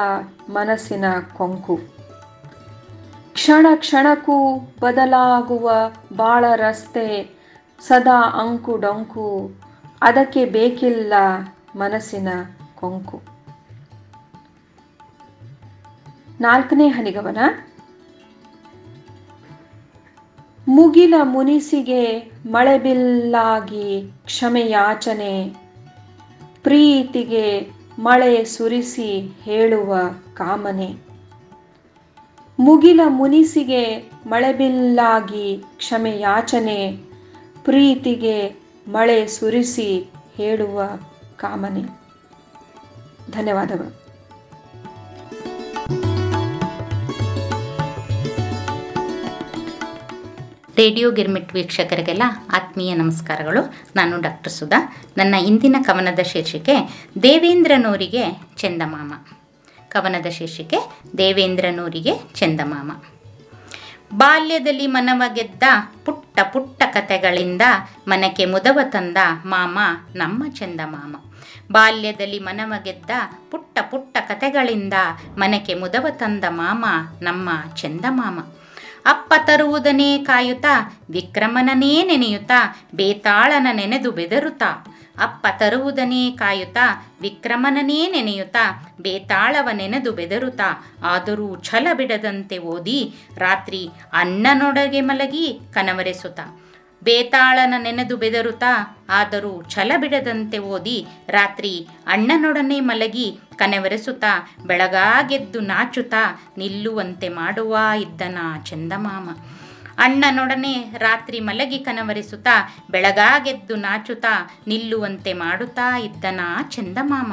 ಮನಸ್ಸಿನ 0.48 1.04
ಕೊಂಕು. 1.36 1.80
ಕ್ಷಣ 3.32 3.66
ಕ್ಷಣಕ್ಕೂ 3.76 4.58
ಬದಲಾಗುವ 4.80 5.72
ಬಾಳ 6.16 6.44
ರಸ್ತೆ 6.56 7.36
ಸದಾ 7.80 8.20
ಅಂಕು 8.20 8.76
ಡೊಂಕು 8.76 9.50
ಅದಕ್ಕೆ 10.02 10.44
ಬೇಕಿಲ್ಲ 10.44 11.12
ಮನಸ್ಸಿನ 11.76 12.28
ಕೊಂಕು. 12.74 13.22
ನಾಲ್ಕನೇ 16.40 16.88
ಹನಿಗಮನ 16.88 17.38
ಮುಗಿಲ 20.68 21.14
ಮುನಿಸಿಗೆ 21.22 22.32
ಮಳೆಬಿಲ್ಲಾಗಿ 22.46 24.12
ಕ್ಷಮೆಯಾಚನೆ, 24.24 25.54
ಪ್ರೀತಿಗೆ 26.62 27.70
ಮಳೆ 27.98 28.44
ಸುರಿಸಿ 28.44 29.36
ಹೇಳುವ 29.42 29.96
ಕಾಮನೆ. 30.34 30.94
ಮುಗಿಲ 32.58 33.00
ಮುನಿಸಿಗೆ 33.06 34.10
ಮಳೆಬಿಲ್ಲಾಗಿ 34.26 35.62
ಕ್ಷಮೆಯಾಚನೆ, 35.76 36.96
ಪ್ರೀತಿಗೆ 37.64 38.54
ಮಳೆ 38.88 39.26
ಸುರಿಸಿ 39.26 40.10
ಹೇಳುವ 40.36 40.82
ಕಾಮನೆ. 41.36 41.82
ಧನ್ಯವಾದಗಳು. 43.32 44.05
ರೇಡಿಯೋ 50.78 51.10
ಗಿರ್ಮಿಟ್ 51.10 51.54
ವೀಕ್ಷಕರಿಗೆಲ್ಲ 51.54 52.22
ಆತ್ಮೀಯ 52.52 52.94
ನಮಸ್ಕಾರಗಳು. 52.94 53.74
ನಾನು 53.96 54.20
ಡಾಕ್ಟರ್ 54.20 54.52
ಸುಧಾ, 54.52 54.96
ನನ್ನ 55.18 55.34
ಇಂದಿನ 55.34 55.76
ಕವನದ 55.82 56.18
ಶೀರ್ಷಿಕೆ, 56.22 56.74
ದೇವೇಂದ್ರನೂರಿಗೆ 57.22 58.22
ಚಂದಮಾಮ. 58.56 59.12
ಕವನದ 59.88 60.26
ಶೀರ್ಷಿಕೆ, 60.30 60.76
ದೇವೇಂದ್ರನೂರಿಗೆ 61.18 62.14
ಚಂದಮಾಮ. 62.34 62.92
ಬಾಲ್ಯದಲ್ಲಿ 64.14 64.86
ಮನವ 64.86 65.22
ಗೆದ್ದ 65.34 65.62
ಪುಟ್ಟ 66.04 66.40
ಪುಟ್ಟ 66.52 66.82
ಕತೆಗಳಿಂದ 66.92 67.62
ಮನಕ್ಕೆ 68.08 68.44
ಮುದವ 68.44 68.78
ತಂದ 68.84 69.16
ಮಾಮ 69.44 69.78
ನಮ್ಮ 70.14 70.52
ಚಂದಮಾಮ. 70.52 71.16
ಬಾಲ್ಯದಲ್ಲಿ 71.72 72.38
ಮನವ 72.38 72.72
ಗೆದ್ದ 72.84 73.10
ಪುಟ್ಟ 73.50 73.78
ಪುಟ್ಟ 73.90 74.16
ಕತೆಗಳಿಂದ 74.28 74.94
ಮನಕ್ಕೆ 75.38 75.74
ಮುದವ 75.74 76.06
ತಂದ 76.10 76.44
ಮಾಮ 76.48 76.84
ನಮ್ಮ 77.22 77.48
ಚಂದಮಾಮ. 77.76 78.38
ಅಪ್ಪ 79.06 79.34
ತರುವುದನೇ 79.46 80.18
ಕಾಯುತ್ತಾ 80.18 80.74
ವಿಕ್ರಮನನೇ 81.10 82.04
ನೆನೆಯುತ್ತಾ 82.06 82.76
ಬೇತಾಳನ 82.94 83.66
ನೆನೆದು 83.72 84.10
ಬೆದರುತ್ತಾ. 84.12 84.70
ಅಪ್ಪ 85.18 85.46
ತರುವುದನೇ 85.58 86.30
ಕಾಯುತ್ತಾ 86.30 86.86
ವಿಕ್ರಮನನೇ 87.20 88.10
ನೆನೆಯುತ್ತಾ 88.12 88.64
ಬೇತಾಳವ 89.00 89.68
ನೆನೆದು 89.72 90.12
ಬೆದರುತ್ತಾ. 90.12 90.68
ಆದರೂ 91.02 91.48
ಛಲ 91.56 91.86
ಬಿಡದಂತೆ 91.94 92.58
ಓದಿ 92.58 93.00
ರಾತ್ರಿ 93.38 93.88
ಅನ್ನನೊಡಗೆ 94.12 95.00
ಮಲಗಿ 95.00 95.60
ಕನವರೆಸುತ್ತ. 95.74 96.40
ಬೇತಾಳನ 97.04 97.74
ನೆನೆದು 97.78 98.16
ಬೆದರುತ್ತಾ 98.16 99.04
ಆದರೂ 99.08 99.62
ಛಲ 99.62 99.92
ಬಿಡದಂತೆ 99.96 100.58
ಓದಿ 100.58 101.06
ರಾತ್ರಿ 101.28 101.88
ಅಣ್ಣನೊಡನೆ 102.06 102.80
ಮಲಗಿ 102.80 103.38
ಕನೆವರೆಸುತ್ತಾ 103.56 104.54
ಬೆಳಗಾಗೆದ್ದು 104.66 105.60
ನಾಚುತ್ತಾ 105.60 106.52
ನಿಲ್ಲುವಂತೆ 106.58 107.28
ಮಾಡುವ 107.28 107.78
ಇದ್ದನ 108.00 108.38
ಚಂದಮಾಮ. 108.64 109.30
ಅಣ್ಣನೊಡನೆ 109.98 110.94
ರಾತ್ರಿ 110.98 111.40
ಮಲಗಿ 111.40 111.78
ಕನವರಿಸುತ್ತಾ 111.78 112.76
ಬೆಳಗಾಗೆದ್ದು 112.90 113.76
ನಾಚುತ್ತಾ 113.76 114.50
ನಿಲ್ಲುವಂತೆ 114.66 115.32
ಮಾಡುತ್ತಾ 115.32 115.98
ಇದ್ದನ 115.98 116.40
ಚಂದಮಾಮ. 116.70 117.32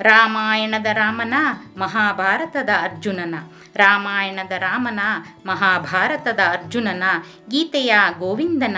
ರಾಮಾಯಣದ 0.00 0.86
ರಾಮನ 0.92 1.34
ಮಹಾಭಾರತದ 1.76 2.68
ಅರ್ಜುನನ. 2.80 3.34
ರಾಮಾಯಣದ 3.76 4.52
ರಾಮನ, 4.52 5.00
ಮಹಾಭಾರತದ 5.46 6.40
ಅರ್ಜುನನ, 6.50 7.02
ಗೀತೆಯ 7.50 7.94
ಗೋವಿಂದನ 8.18 8.76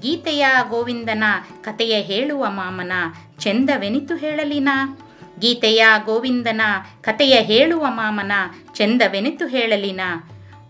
ಗೀತೆಯ 0.00 0.46
ಗೋವಿಂದನ 0.68 1.24
ಕಥೆಯ 1.60 2.02
ಹೇಳುವ 2.02 2.46
ಮಾಮನ 2.50 2.92
ಚೆಂದವೆನಿತು 3.38 4.16
ಹೇಳಲಿನ? 4.16 4.68
ಗೀತೆಯ 5.38 5.86
ಗೋವಿಂದನ 6.04 6.60
ಕತೆಯ 7.00 7.40
ಹೇಳುವ 7.40 7.86
ಮಾಮನ 7.88 8.32
ಚೆಂದವೆನಿತು 8.74 9.46
ಹೇಳಲಿನ? 9.46 10.00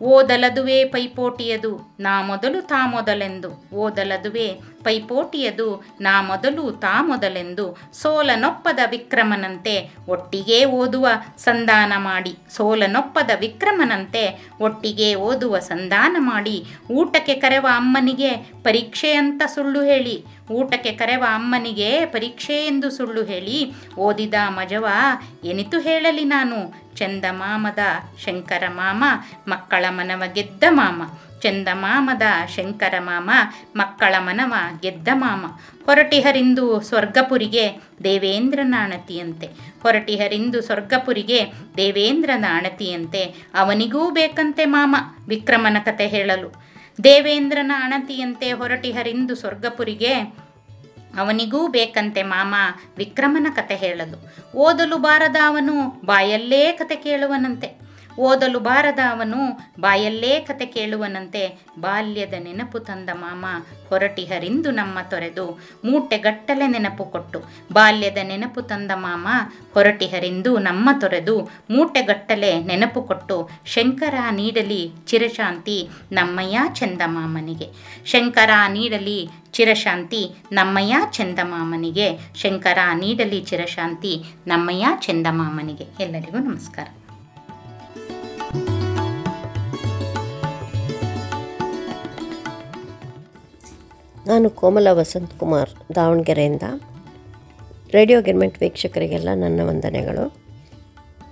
ಓದಲದುವೆ 0.03 0.85
ಪೈಪೋಟಿಯದು, 0.85 1.97
ನಾ 2.01 2.23
ಮೊದಲು 2.23 2.63
ತಾ 2.63 2.87
ಮೊದಲೆಂದು. 2.87 3.65
ಓದಲದುವೇ 3.75 4.61
ಪೈಪೋಟಿಯದು, 4.85 5.85
ನಾ 6.01 6.23
ಮೊದಲು 6.23 6.71
ತಾ 6.73 7.03
ಮೊದಲೆಂದು. 7.03 7.79
ಸೋಲನೊಪ್ಪದ 7.93 8.79
ವಿಕ್ರಮನಂತೆ 8.91 9.95
ಒಟ್ಟಿಗೆ 10.09 10.65
ಓದುವ 10.65 11.09
ಸಂಧಾನ 11.39 11.93
ಮಾಡಿ. 11.97 12.37
ಸೋಲನೊಪ್ಪದ 12.51 13.31
ವಿಕ್ರಮನಂತೆ 13.41 14.51
ಒಟ್ಟಿಗೆ 14.61 15.15
ಓದುವ 15.15 15.59
ಸಂಧಾನ 15.59 16.17
ಮಾಡಿ. 16.19 16.65
ಊಟಕ್ಕೆ 16.91 17.35
ಕರೆವ 17.35 17.67
ಅಮ್ಮನಿಗೆ 17.77 18.31
ಪರೀಕ್ಷೆ 18.63 19.13
ಅಂತ 19.13 19.43
ಸುಳ್ಳು 19.47 19.83
ಹೇಳಿ. 19.83 20.25
ಊಟಕ್ಕೆ 20.51 20.93
ಕರೆವ 20.93 21.25
ಅಮ್ಮನಿಗೆ 21.35 22.07
ಪರೀಕ್ಷೆ 22.07 22.67
ಎಂದು 22.67 22.91
ಸುಳ್ಳು 22.91 23.25
ಹೇಳಿ. 23.25 23.73
ಓದಿದ 23.99 24.35
ಮಜವ 24.49 24.87
ಎನಿತು 25.45 25.79
ಹೇಳಲಿ 25.79 26.25
ನಾನು. 26.25 26.83
ಚಂದಮಾಮದ 27.03 27.79
ಶಂಕರ 28.25 28.63
ಮಾಮ, 28.69 29.05
ಮಕ್ಕಳ 29.49 29.85
ಮನವ 29.89 30.23
ಗೆದ್ದ 30.35 30.65
ಮಾಮ. 30.71 31.03
ಚಂದಮಾಮದ 31.43 32.23
ಶಂಕರ 32.57 32.95
ಮಾಮ, 32.99 33.31
ಮಕ್ಕಳ 33.77 34.15
ಮನವ 34.19 34.55
ಗೆದ್ದ 34.83 35.09
ಮಾಮ. 35.13 35.47
ಹೊರಟಿಹರಿಂದು 35.87 36.81
ಸ್ವರ್ಗಪುರಿಗೆ 36.81 37.81
ದೇವೇಂದ್ರನ 38.05 38.75
ಅಣತಿಯಂತೆ 38.79 39.47
ಹೊರಟಿಹರಿಂದು 39.83 40.63
ಸ್ವರ್ಗಪುರಿಗೆ 40.63 41.41
ದೇವೇಂದ್ರನ 41.77 42.45
ಅಣತಿಯಂತೆ 42.51 43.23
ಅವನಿಗೂ 43.55 44.11
ಬೇಕಂತೆ 44.11 44.65
ಮಾಮ, 44.65 44.97
ವಿಕ್ರಮನ 45.29 45.77
ಕತೆ 45.85 46.07
ಹೇಳಲು. 46.07 46.51
ದೇವೇಂದ್ರನ 47.05 47.73
ಅಣತಿಯಂತೆ 47.85 48.53
ಹೊರಟಿಹರಿಂದು 48.53 49.35
ಸ್ವರ್ಗಪುರಿಗೆ 49.35 50.15
ಅವನಿಗೂ 51.19 51.69
ಬೇಕಂತೆ 51.69 52.23
ಮಾಮ 52.23 52.55
ವಿಕ್ರಮನ 52.97 53.47
ಕತೆ 53.57 53.77
ಹೇಳಲು. 53.77 54.33
ಓದಲು 54.57 54.97
ಬಾರದ 54.97 55.37
ಅವನು 55.47 56.03
ಬಾಯಲ್ಲೇ 56.05 56.73
ಕತೆ 56.73 56.97
ಕೇಳುವನಂತೆ. 56.97 57.92
ಓದಲು 58.19 58.61
ಬಾರದ 58.61 58.99
ಅವನು 59.11 59.41
ಬಾಯಲ್ಲೇ 59.81 60.41
ಕತೆ 60.41 60.67
ಕೇಳುವನಂತೆ 60.67 61.61
ಬಾಲ್ಯದ 61.79 62.35
ನೆನಪು 62.41 62.79
ತಂದ 62.79 63.09
ಮಾಮ 63.13 63.47
ಹೊರಟಿಹರಿಂದು 63.89 64.71
ನಮ್ಮ 64.71 64.99
ತೊರೆದು 65.11 65.59
ಮೂಟೆಗಟ್ಟಲೆ 65.85 66.67
ನೆನಪು 66.67 67.05
ಕೊಟ್ಟು 67.05 67.43
ಬಾಲ್ಯದ 67.73 68.19
ನೆನಪು 68.23 68.63
ತಂದ 68.63 68.91
ಮಾಮ 68.91 69.29
ಹೊರಟಿಹರಿಂದು 69.75 70.59
ನಮ್ಮ 70.59 70.89
ತೊರೆದು 71.01 71.51
ಮೂಟೆಗಟ್ಟಲೆ 71.71 72.63
ನೆನಪು 72.63 73.03
ಕೊಟ್ಟು 73.03 73.51
ಶಂಕರ 73.67 74.15
ನೀಡಲಿ 74.31 74.93
ಚಿರಶಾಂತಿ 75.07 75.89
ನಮ್ಮಯ್ಯ 76.13 76.59
ಚಂದಮಾಮನಿಗೆ 76.75 77.69
ಶಂಕರ 78.05 78.51
ನೀಡಲಿ 78.69 79.31
ಚಿರಶಾಂತಿ 79.53 80.35
ನಮ್ಮಯ್ಯ 80.53 80.97
ಚಂದಮಾಮನಿಗೆ 81.13 82.19
ಶಂಕರ 82.35 82.79
ನೀಡಲಿ 82.95 83.41
ಚಿರಶಾಂತಿ 83.41 84.25
ನಮ್ಮಯ್ಯ 84.47 84.87
ಚಂದಮಾಮನಿಗೆ 85.01 85.85
ಎಲ್ಲರಿಗೂ 86.01 86.39
ನಮಸ್ಕಾರ. 86.39 87.02
ನಾನು 94.27 94.51
ಕೋಮಲ 94.51 94.89
ವಸಂತ್ 94.91 95.39
ಕುಮಾರ್ 95.39 95.95
ದಾವಣಗೆರೆಯಿಂದ 95.95 96.63
ರೇಡಿಯೋ 97.93 98.21
ಗಿರ್ಮೆಂಟ್ 98.21 98.59
ವೀಕ್ಷಕರಿಗೆಲ್ಲ 98.61 99.29
ನನ್ನ 99.35 99.61
ವಂದನೆಗಳು. 99.65 100.37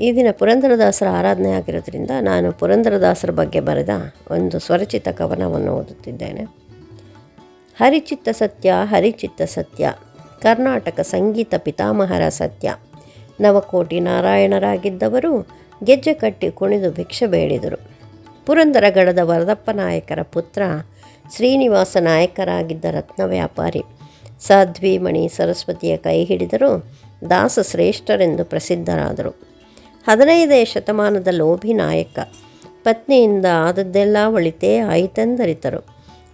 ಈ 0.01 0.13
ದಿನ 0.13 0.27
ಪುರಂದರದಾಸರ 0.33 1.07
ಆರಾಧನೆ 1.11 1.51
ಆಗಿರೋದ್ರಿಂದ 1.51 2.11
ನಾನು 2.21 2.53
ಪುರಂದರದಾಸರ 2.53 3.31
ಬಗ್ಗೆ 3.31 3.61
ಬರೆದ 3.61 3.89
ಒಂದು 4.31 4.59
ಸ್ವರಚಿತ 4.59 5.09
ಕವನವನ್ನು 5.09 5.73
ಓದುತ್ತಿದ್ದೇನೆ. 5.73 6.45
ಹರಿಚಿತ್ತ 7.79 8.29
ಸತ್ಯ 8.29 8.73
ಹರಿಚಿತ್ತ 8.85 9.43
ಸತ್ಯ, 9.43 9.93
ಕರ್ನಾಟಕ 10.43 11.01
ಸಂಗೀತ 11.01 11.55
ಪಿತಾಮಹರ 11.59 12.29
ಸತ್ಯ, 12.29 12.75
ನವಕೋಟಿ 13.41 14.01
ನಾರಾಯಣರಾಗಿದ್ದವರು 14.01 15.49
ಗೆಜ್ಜೆ 15.85 16.15
ಕಟ್ಟಿ 16.15 16.51
ಕುಣಿದು 16.51 16.91
ಭಿಕ್ಷೆ 16.91 17.27
ಬೇಡಿದರು. 17.27 17.79
ಪುರಂದರಗಡದ 18.47 19.19
ವರದಪ್ಪ 19.23 19.71
ನಾಯಕರ 19.71 20.23
ಪುತ್ರ 20.23 20.63
ಶ್ರೀನಿವಾಸ 21.37 21.97
ನಾಯಕರಾಗಿದ್ದ 22.01 22.85
ರತ್ನ 22.85 23.23
ವ್ಯಾಪಾರಿ 23.25 23.83
ಸಾಧ್ವಿ 24.41 24.99
ಮಣಿ 24.99 25.29
ಸರಸ್ವತಿಯ 25.29 25.97
ಕೈ 25.97 26.25
ಹಿಡಿದರು 26.25 26.87
ದಾಸ 27.31 27.59
ಶ್ರೇಷ್ಠರೆಂದು 27.71 28.45
ಪ್ರಸಿದ್ಧರಾದರು. 28.45 29.31
ಹದಿನೈದನೇ 30.09 30.65
ಶತಮಾನದ 30.65 31.29
ಲೋಭಿ 31.31 31.73
ನಾಯಕ. 31.73 32.19
ಪತ್ನಿಯಿಂದ 32.83 33.47
ಆದದ್ದೆಲ್ಲ 33.69 34.17
ಒಳಿತೇ 34.29 34.79
ಆಯಿತೆಂದರಿತರು. 34.79 35.87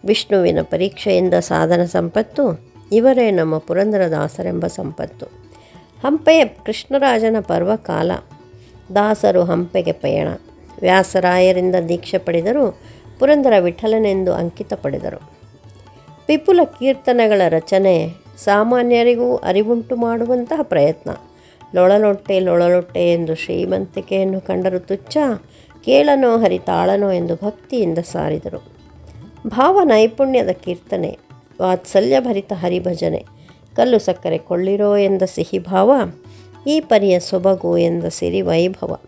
ವಿಷ್ಣುವಿನ 0.05 0.59
ಪರೀಕ್ಷೆಯಿಂದ 0.63 1.35
ಸಾಧನ 1.35 1.85
ಸಂಪತ್ತು, 1.85 2.73
ಇವರೇ 2.93 3.31
ನಮ್ಮ 3.31 3.59
ಪುರಂದರದಾಸರೆಂಬ 3.59 4.67
ಸಂಪತ್ತು. 4.67 5.27
ಹಂಪೆಯ 6.05 6.45
ಕೃಷ್ಣರಾಜನ 6.45 7.37
ಪರ್ವಕಾಲ. 7.41 8.11
ದಾಸರು 8.95 9.45
ಹಂಪೆಗೆ 9.45 9.93
ಪಯಣ. 9.93 10.29
ವ್ಯಾಸರಾಯರಿಂದ 10.81 11.75
ದೀಕ್ಷೆ 11.89 12.19
ಪಡೆದರು 12.19 12.81
ಪುರಂದರ 13.19 13.53
ವಿಠಲನೆಂದು 13.61 14.33
ಅಂಕಿತ 14.33 14.73
ಪಡೆದರು. 14.73 15.31
ವಿಪುಲ 16.29 16.61
ಕೀರ್ತನೆಗಳ 16.65 17.43
ರಚನೆ 17.49 18.15
ಸಾಮಾನ್ಯರಿಗೂ 18.37 19.37
ಅರಿವುಂಟು 19.37 19.97
ಮಾಡುವಂತಹ 19.97 20.61
ಪ್ರಯತ್ನ. 20.63 21.11
ಲೊಳಲೊಟ್ಟೆ 21.75 22.41
ಲೊಳಲೊಟ್ಟೆ 22.41 23.13
ಎಂದು 23.13 23.35
ಶ್ರೀಮಂತಿಕೆಯನ್ನು 23.35 24.41
ಕಂಡರು 24.41 24.79
ತುಚ್ಛ, 24.79 25.17
ಕೇಳನೋ 25.85 26.37
ಹರಿತಾಳನೋ 26.37 27.11
ಎಂದು 27.11 27.35
ಭಕ್ತಿಯಿಂದ 27.35 27.99
ಸಾರಿದರು. 27.99 28.73
ಭಾವ 29.47 29.81
ನೈಪುಣ್ಯದ 29.85 30.49
ಕೀರ್ತನೆ, 30.49 31.19
ವಾತ್ಸಲ್ಯಭರಿತ 31.63 32.53
ಹರಿಭಜನೆ, 32.53 33.25
ಕಲ್ಲು 33.77 33.99
ಸಕ್ಕರೆ 33.99 34.39
ಕೊಳ್ಳಿರೋ 34.39 34.97
ಎಂದ 34.97 35.23
ಸಿಹಿ 35.23 35.59
ಭಾವ, 35.59 35.93
ಈ 36.67 36.81
ಪರಿಯ 36.81 37.21
ಸೊಬಗು 37.21 37.79
ಎಂದ 37.79 38.05
ಸಿರಿ 38.05 38.41
ವೈಭವ. 38.41 38.99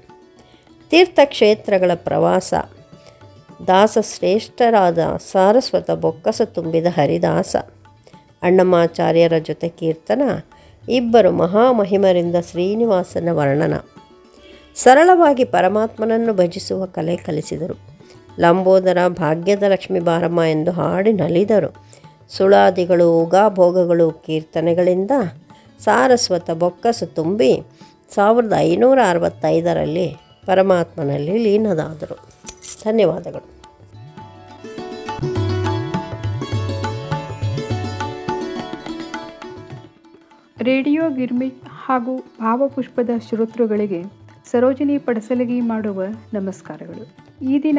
ತೀರ್ಥಕ್ಷೇತ್ರಗಳ 0.91 1.91
ಪ್ರವಾಸ 1.95 2.55
ದಾಸ 3.67 3.99
ಶ್ರೇಷ್ಠರಾದ 4.01 4.99
ಸಾರಸ್ವತ 5.33 5.91
ಬೊಕ್ಕಸ 5.91 6.43
ತುಂಬಿದ 6.45 6.87
ಹರಿದಾಸ. 6.87 7.57
ಅಣ್ಣಮಾಚಾರ್ಯರ 8.43 9.33
ಜೊತೆ 9.39 9.69
ಕೀರ್ತನ, 9.69 10.23
ಇಬ್ಬರು 10.89 11.31
ಮಹಾಮಹಿಮರಿಂದ 11.31 12.37
ಶ್ರೀನಿವಾಸನ 12.51 13.29
ವರ್ಣನ. 13.33 13.75
ಸರಳವಾಗಿ 14.75 15.45
ಪರಮಾತ್ಮನನ್ನು 15.45 16.35
ಭಜಿಸುವ 16.35 16.87
ಕಲೆ 16.87 17.17
ಕಲಿಸಿದರು. 17.17 17.75
ಲಂಬೋದರ 18.41 18.99
ಭಾಗ್ಯದ 19.09 19.63
ಲಕ್ಷ್ಮೀ 19.63 20.01
ಬಾರಮ್ಮ 20.01 20.43
ಎಂದು 20.43 20.71
ಹಾಡಿ 20.71 21.13
ನಲಿದರು. 21.13 21.75
ಸುಳಾದಿಗಳು, 22.37 23.23
ಉಗಾಭೋಗಗಳು, 23.23 24.11
ಕೀರ್ತನೆಗಳಿಂದ 24.11 25.11
ಸಾರಸ್ವತ 25.81 26.51
ಬೊಕ್ಕಸು 26.51 27.07
ತುಂಬಿ 27.07 27.63
ಸಾವಿರದ 28.15 28.53
ಐನೂರ 28.59 28.99
ಅರವತ್ತೈದರಲ್ಲಿ 29.11 30.17
ಪರಮಾತ್ಮನಲ್ಲಿ 30.47 31.39
ಲೀನದಾದರು 31.39 32.38
ಧನ್ಯವಾದಗಳು. 32.85 33.59
ರೇಡಿಯೋ 40.59 41.11
ಗಿರ್ಮಿಟ್ 41.11 41.65
ಹಾಗೂ 41.87 42.19
ಭಾವಪುಷ್ಪದ 42.19 43.11
ಶ್ರೋತೃಗಳಿಗೆ 43.29 44.03
ಸರೋಜಿನಿ 44.51 44.99
ಪಡಸಲಗಿ 44.99 45.61
ಮಾಡುವ 45.61 46.03
ನಮಸ್ಕಾರಗಳು. 46.35 47.17
ಈ 47.45 47.63
ದಿನ 47.63 47.79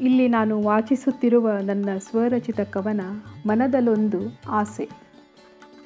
ಇಲ್ಲಿ 0.00 0.28
ನಾನು 0.28 0.62
ವಾಚಿಸುತ್ತಿರುವ 0.62 1.50
ನನ್ನ 1.62 1.88
ಸ್ವರಚಿತ 1.98 2.60
ಕವನ 2.60 3.00
ಮನದಲ್ಲೊಂದು 3.46 4.40
ಆಸೆ. 4.48 4.88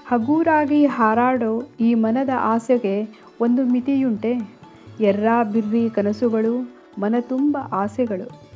ಹಗೂರಾಗಿ 0.08 0.86
ಹಾರಾಡೋ 0.86 1.68
ಈ 1.80 1.94
ಮನದ 1.94 2.28
ಆಸೆಗೆ 2.38 3.20
ಒಂದು 3.40 3.64
ಮಿತಿಯುಂಟೆ. 3.64 4.58
ಎರ್ರಾ 5.00 5.44
ಬಿರ್ರಿ 5.44 5.90
ಕನಸುಗಳು 5.90 6.77
ಮನ 6.98 7.14
ತುಂಬ 7.20 7.58
ಆಸೆಗಳು. 7.72 8.48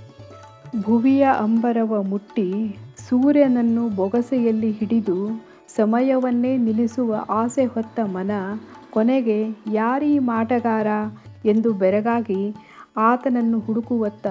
ಭುವಿಯ 0.83 1.29
ಅಂಬರವ 1.39 2.03
ಮುಟ್ಟಿ 2.03 2.77
ಸೂರ್ಯನನ್ನು 3.09 3.89
ಬೊಗಸೆಯಲ್ಲಿ 3.89 4.71
ಹಿಡಿದು 4.71 5.45
ಸಮಯವನ್ನೇ 5.77 6.57
ನಿಲ್ಲಿಸುವ 6.57 7.27
ಆಸೆ 7.31 7.65
ಹೊತ್ತ 7.65 8.01
ಮನ 8.01 8.31
ಕೊನೆಗೆ 8.91 9.45
ಯಾರೀ 9.73 10.19
ಮಾಟಗಾರ 10.19 10.87
ಎಂದು 11.45 11.73
ಬೆರಗಾಗಿ 11.73 12.57
ಆತನನ್ನು 12.97 13.59
ಹುಡುಕುವತ್ತ 13.59 14.27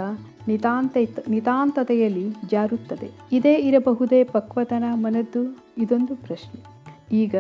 ನಿತಾಂತ 0.47 0.97
ನಿತಾಂತತೆಯಲ್ಲಿ 1.29 2.35
ಜಾರುತ್ತದೆ. 2.49 3.11
ಇದೇ 3.31 3.53
ಇರಬಹುದೇ 3.53 4.23
ಪಕ್ವತನ 4.23 4.83
ಮನದ್ದು? 4.93 5.57
ಇದೊಂದು 5.77 6.15
ಪ್ರಶ್ನೆ. 6.15 6.63
ಈಗ 7.15 7.35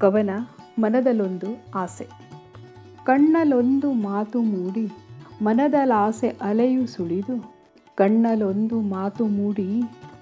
ಕವನ 0.00 0.30
ಮನದಲ್ಲೊಂದು 0.78 1.64
ಆಸೆ. 1.74 2.06
ಕಣ್ಣಲೊಂದು 3.04 3.92
ಮಾತು 3.92 4.40
ಮೂಡಿ 4.40 5.01
ಮನದಲಾಸೆ 5.42 6.28
ಅಲೆಯು 6.40 6.86
ಸುಳಿದು, 6.86 7.36
ಕಣ್ಣಲೊಂದು 7.98 8.80
ಮಾತು 8.90 9.24
ಮೂಡಿ 9.28 9.68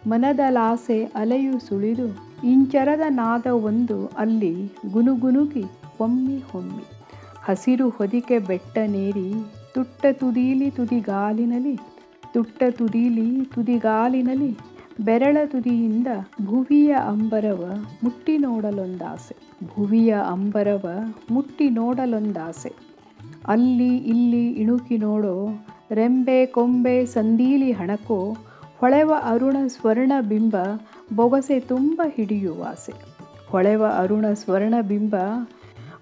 ಮನದಲಾಸೆ 0.06 1.04
ಅಲೆಯು 1.14 1.58
ಸುಳಿದು, 1.58 2.06
ಇಂಚರದ 2.42 3.04
ನಾದ 3.12 3.46
ಒಂದು 3.62 4.06
ಅಲ್ಲಿ 4.16 4.54
ಗುನುಗುನುಗಿ 4.92 5.64
ಹೊಮ್ಮಿ 5.98 6.38
ಹೊಮ್ಮಿ 6.50 6.84
ಹಸಿರು 7.42 7.88
ಹೊದಿಕೆ 7.88 8.38
ಬೆಟ್ಟನೇರಿ 8.38 9.28
ತುಟ್ಟ 9.74 10.06
ತುದೀಲಿ 10.12 10.70
ತುದಿಗಾಲಿನಲಿ, 10.70 11.76
ತುಟ್ಟ 12.34 12.62
ತುದೀಲಿ 12.70 13.28
ತುದಿಗಾಲಿನಲಿ, 13.44 14.52
ಬೆರಳ 15.00 15.36
ತುದಿಯಿಂದ 15.44 16.08
ಭುವಿಯ 16.44 16.92
ಅಂಬರವ 17.06 17.62
ಮುಟ್ಟಿ 18.04 18.38
ನೋಡಲೊಂದಾಸೆ 18.38 19.36
ಭುವಿಯ 19.64 20.12
ಅಂಬರವ 20.26 20.86
ಮುಟ್ಟಿ 21.30 21.68
ನೋಡಲೊಂದಾಸೆ 21.70 22.72
ಅಲ್ಲಿ 23.48 23.96
ಇಲ್ಲಿ 23.96 24.50
ಇಣುಕಿ 24.50 24.98
ನೋಡೋ. 24.98 25.64
ರೆಂಬೆ 25.90 26.46
ಕೊಂಬೆ 26.46 27.06
ಸಂದೀಲಿ 27.06 27.72
ಹಣಕೋ, 27.72 28.36
ಹೊಳೆವ 28.78 29.12
ಅರುಣ 29.22 29.56
ಸ್ವರ್ಣ 29.66 30.12
ಬಿಂಬ, 30.28 30.56
ಬೊಗಸೆ 31.16 31.60
ತುಂಬ 31.60 32.02
ಹಿಡಿಯುವಾಸೆ 32.08 32.92
ಹೊಳೆವ 33.48 33.84
ಅರುಣ 33.86 34.24
ಸ್ವರ್ಣ 34.32 34.74
ಬಿಂಬ, 34.88 35.16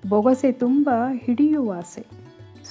ಬೊಗಸೆ 0.09 0.53
ತುಂಬ 0.53 0.91
ಹಿಡಿಯುವಾಸೆ 1.13 2.07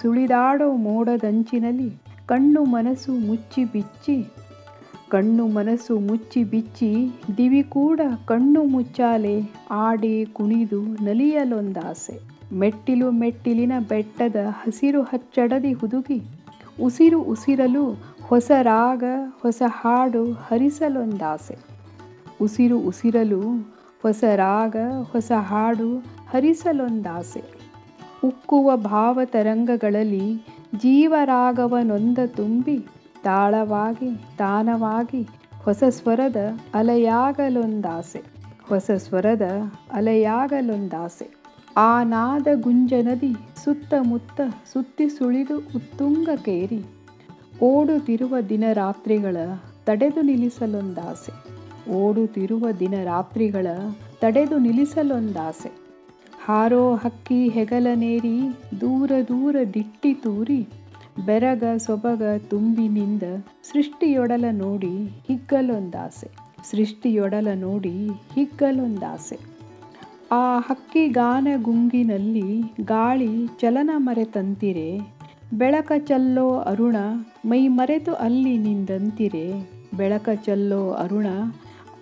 ಸುಳಿದಾಡೋ 0.01 0.75
ಮೋಡದಂಚಿನಲ್ಲಿ 0.75 1.89
ಕಣ್ಣು 2.25 2.63
ಮನಸ್ಸು 2.63 3.27
ಮುಚ್ಚಿ 3.27 3.65
ಬಿಚ್ಚಿ, 3.65 4.25
ಕಣ್ಣು 5.10 5.47
ಮನಸ್ಸು 5.47 5.99
ಮುಚ್ಚಿ 5.99 6.43
ಬಿಚ್ಚಿ, 6.43 7.12
ದಿವಿ 7.38 7.63
ಕೂಡ 7.63 8.01
ಕಣ್ಣು 8.25 8.63
ಮುಚ್ಚಾಲೆ, 8.63 9.41
ಆಡಿ 9.71 10.25
ಕುಣಿದು 10.25 10.82
ನಲಿಯಲೊಂದಾಸೆ. 10.82 12.37
ಮೆಟ್ಟಿಲು 12.53 13.12
ಮೆಟ್ಟಿಲಿನ 13.12 13.71
ಬೆಟ್ಟದ 13.89 14.36
ಹಸಿರು 14.49 15.01
ಹಚ್ಚಡದಿ 15.01 15.73
ಹುದುಗಿ, 15.73 16.21
ಉಸಿರು 16.83 17.21
ಉಸಿರಲು 17.21 18.17
ಹೊಸ 18.27 18.51
ರಾಗ, 18.62 19.03
ಹೊಸ 19.41 19.62
ಹಾಡು 19.67 20.31
ಹರಿಸಲೊಂದಾಸೆ. 20.31 21.57
ಉಸಿರು 22.41 22.79
ಉಸಿರಲು 22.79 23.41
ಹೊಸ 24.01 24.23
ರಾಗ, 24.36 24.75
ಹೊಸ 25.12 25.31
ಹಾಡು 25.38 25.97
ಹರಿಸಲೊಂದಾಸೆ. 26.29 27.43
ಉಕ್ಕುವ 28.23 28.75
ಭಾವತರಂಗಗಳಲ್ಲಿ 28.75 30.36
ಜೀವರಾಗವನೊಂದ 30.75 32.17
ತುಂಬಿ, 32.27 32.79
ತಾಳವಾಗಿ, 33.23 34.38
ತಾನವಾಗಿ 34.38 35.27
ಹೊಸ 35.63 35.83
ಸ್ವರದ 35.89 36.36
ಅಲೆಯಾಗಲೊಂದಾಸೆ. 36.73 38.21
ಹೊಸ 38.69 38.91
ಸ್ವರದ 38.97 39.51
ಅಲೆಯಾಗಲೊಂದಾಸೆ. 39.93 41.46
ಆ 41.77 42.03
ನಾದ 42.03 42.47
ಗುಂಜನದಿ 42.55 43.35
ಸುತ್ತಮುತ್ತ 43.63 44.41
ಸುತ್ತಿ 44.73 45.09
ಸುಳಿದು 45.09 45.57
ಉತ್ತುಂಗಕ್ಕೇರಿ 45.75 46.79
ಓಡುತ್ತಿರುವ 47.61 48.39
ದಿನರಾತ್ರಿಗಳ 48.49 49.37
ತಡೆದು 49.85 50.21
ನಿಲ್ಲಿಸಲೊಂದಾಸೆ. 50.21 51.33
ಓಡುತ್ತಿರುವ 51.91 52.71
ದಿನರಾತ್ರಿಗಳ 52.79 53.67
ತಡೆದು 54.21 54.57
ನಿಲ್ಲಿಸಲೊಂದಾಸೆ. 54.57 55.71
ಹಾರೋ 56.45 56.95
ಹಕ್ಕಿ 56.95 57.49
ಹೆಗಲನೇರಿ 57.49 58.35
ದೂರ 58.81 59.11
ದೂರ 59.27 59.55
ದಿಟ್ಟಿ 59.73 60.13
ತೂರಿ. 60.13 60.61
ಬೆರಗ 61.25 61.63
ಸೊಬಗ 61.77 62.23
ತುಂಬಿನಿಂದ 62.49 63.23
ಸೃಷ್ಟಿಯೊಡಲ 63.63 64.45
ನೋಡಿ 64.51 64.93
ಹಿಗ್ಗಲೊಂದಾಸೆ. 65.27 66.29
ಸೃಷ್ಟಿಯೊಡಲ 66.71 67.47
ನೋಡಿ 67.55 67.95
ಹಿಗ್ಗಲೊಂದಾಸೆ. 68.35 69.56
ಆ 70.31 70.59
ಹಕ್ಕಿ 70.59 71.07
ಗಾನ 71.07 71.47
ಗುಂಗಿನಲ್ಲಿ 71.61 72.61
ಗಾಳಿ 72.85 73.47
ಚಲನ 73.59 73.89
ಮರೆತಂತಿರೆ, 73.97 74.99
ಬೆಳಕ 75.53 75.91
ಚಲ್ಲೋ 75.97 76.57
ಅರುಣ 76.59 76.95
ಮೈ 77.45 77.67
ಮರೆತು 77.67 78.13
ಅಲ್ಲಿ 78.13 78.57
ನಿಂದಂತಿರೆ, 78.57 79.71
ಬೆಳಕ 79.97 80.29
ಚಲ್ಲೋ 80.45 80.91
ಅರುಣ 80.91 81.25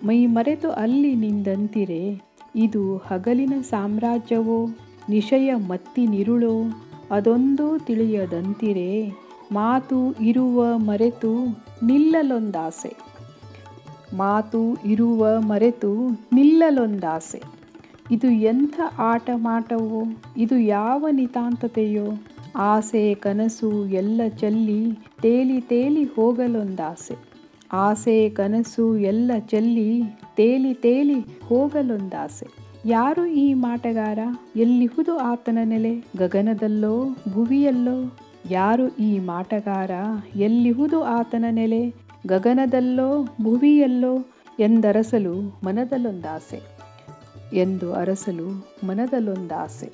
ಮೈ 0.04 0.26
ಮರೆತು 0.26 0.70
ಅಲ್ಲಿ 0.70 1.14
ನಿಂದಂತಿರೆ, 1.14 2.20
ಇದು 2.56 2.96
ಹಗಲಿನ 2.96 3.52
ಸಾಮ್ರಾಜ್ಯವೋ, 3.60 4.66
ನಿಶಯ 5.08 5.54
ಮತ್ತಿನಿರುಳೋ, 5.54 6.62
ಅದೊಂದು 7.10 7.86
ತಿಳಿಯದಂತಿರೆ, 7.86 9.08
ಮಾತು 9.52 10.12
ಇರುವ 10.12 10.78
ಮರೆತು 10.78 11.44
ನಿಲ್ಲಲೊಂದಾಸೆ. 11.86 12.96
ಮಾತು 14.16 14.74
ಇರುವ 14.84 15.40
ಮರೆತು 15.40 16.06
ನಿಲ್ಲಲೊಂದಾಸೆ. 16.32 17.55
ಇದು 18.10 18.30
ಎಂಥ 18.30 18.80
ಆಟ 18.98 19.30
ಮಾಟವೋ? 19.34 20.04
ಇದು 20.36 20.58
ಯಾವ 20.58 21.06
ನಿತಾಂತತೆಯೋ? 21.12 22.04
ಆಸೆ 22.56 23.14
ಕನಸು 23.14 23.86
ಎಲ್ಲ 23.86 24.20
ಚೆಲ್ಲಿ 24.28 24.92
ತೇಲಿ 25.22 25.60
ತೇಲಿ 25.60 26.04
ಹೋಗಲೊಂದಾಸೆ. 26.04 27.14
ಆಸೆ 27.72 28.28
ಕನಸು 28.28 28.96
ಎಲ್ಲ 28.96 29.30
ಚೆಲ್ಲಿ 29.38 30.02
ತೇಲಿ 30.36 30.74
ತೇಲಿ 30.74 31.14
ಹೋಗಲೊಂದಾಸೆ. 31.48 32.46
ಯಾರು 32.84 33.26
ಈ 33.26 33.54
ಮಾಟಗಾರ? 33.54 34.18
ಎಲ್ಲಿಹುದು 34.56 35.18
ಆತನ 35.18 35.58
ನೆಲೆ? 35.64 36.04
ಗಗನದಲ್ಲೋ, 36.16 37.16
ಭುವಿಯಲ್ಲೋ? 37.32 38.18
ಯಾರು 38.50 38.96
ಈ 38.96 39.18
ಮಾಟಗಾರ? 39.18 39.90
ಎಲ್ಲಿಹುದು 40.36 41.02
ಆತನ 41.02 41.44
ನೆಲೆ? 41.50 41.94
ಗಗನದಲ್ಲೋ, 42.26 43.28
ಭುವಿಯಲ್ಲೋ? 43.42 44.18
ಎಂದರಸಲು 44.60 45.60
ಮನದಲ್ಲೊಂದಾಸೆ. 45.64 46.75
ಎಂದು 47.52 47.94
ಅರಸಲು 47.94 48.76
ಮನದಲ್ಲೊಂದು 48.84 49.54
ಆಸೆ. 49.54 49.92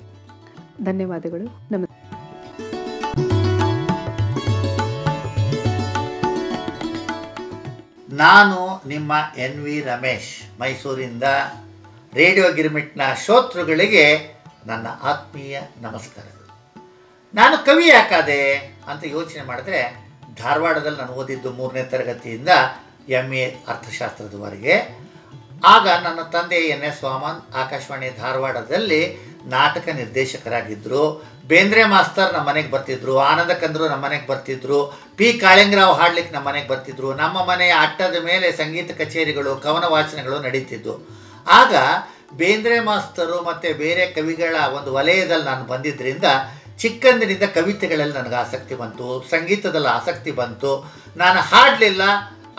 ಧನ್ಯವಾದಗಳು. 0.83 1.43
ನಮಸ್ಕಾರ 1.43 1.99
ನಾನು 8.09 8.87
ನಿಮ್ಮ 8.87 9.13
ಎನ್ 9.37 9.63
ವಿ 9.63 9.81
ರಮೇಶ್, 9.81 10.59
ಮೈಸೂರಿಂದ 10.59 11.23
ರೇಡಿಯೋ 12.13 12.53
ಗಿರ್ಮಿಟ್ನ 12.53 13.01
ಶ್ರೋತೃಗಳಿಗೆ 13.25 14.35
ನನ್ನ 14.67 14.87
ಆತ್ಮೀಯ 15.03 15.61
ನಮಸ್ಕಾರಗಳು. 15.81 16.43
ನಾನು 17.35 17.65
ಕವಿ 17.65 17.87
ಯಾಕಾದೆ 17.87 18.53
ಅಂತ 18.87 19.03
ಯೋಚನೆ 19.05 19.43
ಮಾಡಿದ್ರೆ 19.43 20.09
ಧಾರವಾಡದಲ್ಲಿ 20.37 20.97
ನಾನು 20.97 21.11
ಓದಿದ್ದು 21.11 21.51
ಮೂರನೇ 21.51 21.83
ತರಗತಿಯಿಂದ 21.83 22.49
ಎಂ 23.09 23.33
ಎ 23.33 23.45
ಅರ್ಥಶಾಸ್ತ್ರದವರೆಗೆ. 23.67 25.03
ಆಗ 25.63 25.85
ನನ್ನ 26.05 26.21
ತಂದೆ 26.33 26.57
ಎನ್ 26.73 26.85
ಎಸ್ 26.87 27.03
ವಾಮನ್ 27.03 27.37
ಆಕಾಶವಾಣಿ 27.61 28.07
ಧಾರವಾಡದಲ್ಲಿ 28.21 29.01
ನಾಟಕ 29.53 29.85
ನಿರ್ದೇಶಕರಾಗಿದ್ದರು 29.99 31.03
ಬೇಂದ್ರೆ 31.51 31.83
ಮಾಸ್ತರ್ 31.93 32.33
ನಮ್ಮ 32.33 32.47
ಮನೆಗೆ 32.49 32.69
ಬರ್ತಿದ್ರು, 32.73 33.13
ಆನಂದ 33.29 33.53
ಕಂದ್ರು 33.61 33.85
ನಮ್ಮ 33.91 34.03
ಮನೆಗೆ 34.07 34.27
ಬರ್ತಿದ್ರು, 34.27 34.79
ಪಿ 35.17 35.27
ಕಾಳಿಂಗರಾವ್ 35.43 35.95
ಹಾಡ್ಲಿಕ್ಕೆ 35.99 36.33
ನಮ್ಮ 36.35 36.47
ಮನೆಗೆ 36.49 36.69
ಬರ್ತಿದ್ರು, 36.73 37.09
ನಮ್ಮ 37.13 37.37
ಮನೆಯ 37.49 37.73
ಅಟ್ಟದ 37.85 38.17
ಮೇಲೆ 38.29 38.47
ಸಂಗೀತ 38.61 38.91
ಕಚೇರಿಗಳು, 38.99 39.53
ಕವನ 39.65 39.85
ವಾಚನಗಳು 39.95 40.37
ನಡೀತಿದ್ವು. 40.47 40.95
ಆಗ 41.47 41.73
ಬೇಂದ್ರೆ 42.41 42.77
ಮಾಸ್ತರು 42.89 43.39
ಮತ್ತು 43.49 43.71
ಬೇರೆ 43.83 44.05
ಕವಿಗಳ 44.17 44.55
ಒಂದು 44.77 44.91
ವಲಯದಲ್ಲಿ 44.97 45.47
ನಾನು 45.51 45.65
ಬಂದಿದ್ದರಿಂದ 45.73 46.27
ಚಿಕ್ಕಂದಿನಿಂದ 46.83 47.45
ಕವಿತೆಗಳಲ್ಲಿ 47.57 48.15
ನನಗೆ 48.19 48.37
ಆಸಕ್ತಿ 48.45 48.75
ಬಂತು, 48.75 49.07
ಸಂಗೀತದಲ್ಲಿ 49.33 49.91
ಆಸಕ್ತಿ 49.97 50.31
ಬಂತು. 50.41 50.71
ನಾನು 51.17 51.41
ಹಾಡಲಿಲ್ಲ, 51.51 52.03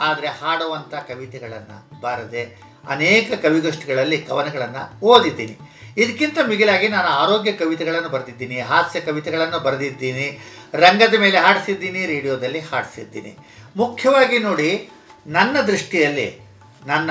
ಆದರೆ 0.07 0.29
ಹಾಡುವಂಥ 0.41 0.95
ಕವಿತೆಗಳನ್ನು 1.11 1.79
ಬಾರದೆ 2.05 2.45
ಅನೇಕ 2.89 3.33
ಕವಿಗೋಷ್ಠಿಗಳಲ್ಲಿ 3.45 4.19
ಕವನಗಳನ್ನು 4.19 5.07
ಓದಿದ್ದೀನಿ. 5.07 5.57
ಇದಕ್ಕಿಂತ 5.97 6.39
ಮಿಗಿಲಾಗಿ 6.49 6.89
ನಾನು 6.89 7.07
ಆರೋಗ್ಯ 7.07 7.53
ಕವಿತೆಗಳನ್ನು 7.53 8.09
ಬರೆದಿದ್ದೀನಿ, 8.09 8.61
ಹಾಸ್ಯ 8.61 9.01
ಕವಿತೆಗಳನ್ನು 9.01 9.59
ಬರೆದಿದ್ದೀನಿ, 9.59 10.41
ರಂಗದ 10.75 11.15
ಮೇಲೆ 11.19 11.39
ಹಾಡಿಸಿದ್ದೀನಿ, 11.39 12.07
ರೇಡಿಯೋದಲ್ಲಿ 12.07 12.61
ಹಾಡಿಸಿದ್ದೀನಿ. 12.61 13.39
ಮುಖ್ಯವಾಗಿ 13.77 14.39
ನೋಡಿ, 14.39 14.89
ನನ್ನ 15.27 15.57
ದೃಷ್ಟಿಯಲ್ಲಿ 15.61 16.41
ನನ್ನ 16.87 17.11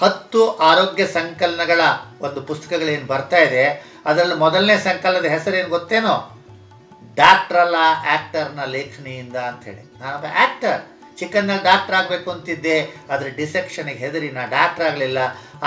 ಹತ್ತು 0.00 0.50
ಆರೋಗ್ಯ 0.50 1.06
ಸಂಕಲನಗಳ 1.06 1.80
ಒಂದು 2.20 2.42
ಪುಸ್ತಕಗಳೇನು 2.42 3.06
ಬರ್ತಾ 3.06 3.36
ಇದೆ, 3.36 3.64
ಅದರಲ್ಲಿ 4.06 4.34
ಮೊದಲನೇ 4.34 4.76
ಸಂಕಲನದ 4.76 5.24
ಹೆಸರೇನು 5.24 5.68
ಗೊತ್ತೇನೋ? 5.68 6.40
ಡಾಕ್ಟ್ರಲ್ಲ 7.16 7.74
ಆ್ಯಕ್ಟರ್ನ 8.12 8.64
ಲೇಖನಿಯಿಂದ 8.64 9.36
ಅಂಥೇಳಿ 9.36 9.82
ನಾನೊಬ್ಬ 10.00 10.24
ಆ್ಯಕ್ಟರ್ 10.24 10.93
ಚಿಕ್ಕಂದಲ್ಲಿ 11.20 11.64
ಡಾಕ್ಟರ್ 11.70 11.98
ಆಗಬೇಕು 12.00 12.28
ಅಂತಿದ್ದೆ, 12.34 12.76
ಆದರೆ 13.12 13.30
ಡಿಸೆಕ್ಷನ್ಗೆ 13.40 13.98
ಹೆದರಿ, 14.04 14.30
ನಾ 14.36 14.44
ಡಾಕ್ಟರ್ 14.58 14.86
ಆಗಲಿಲ್ಲ. 14.90 15.18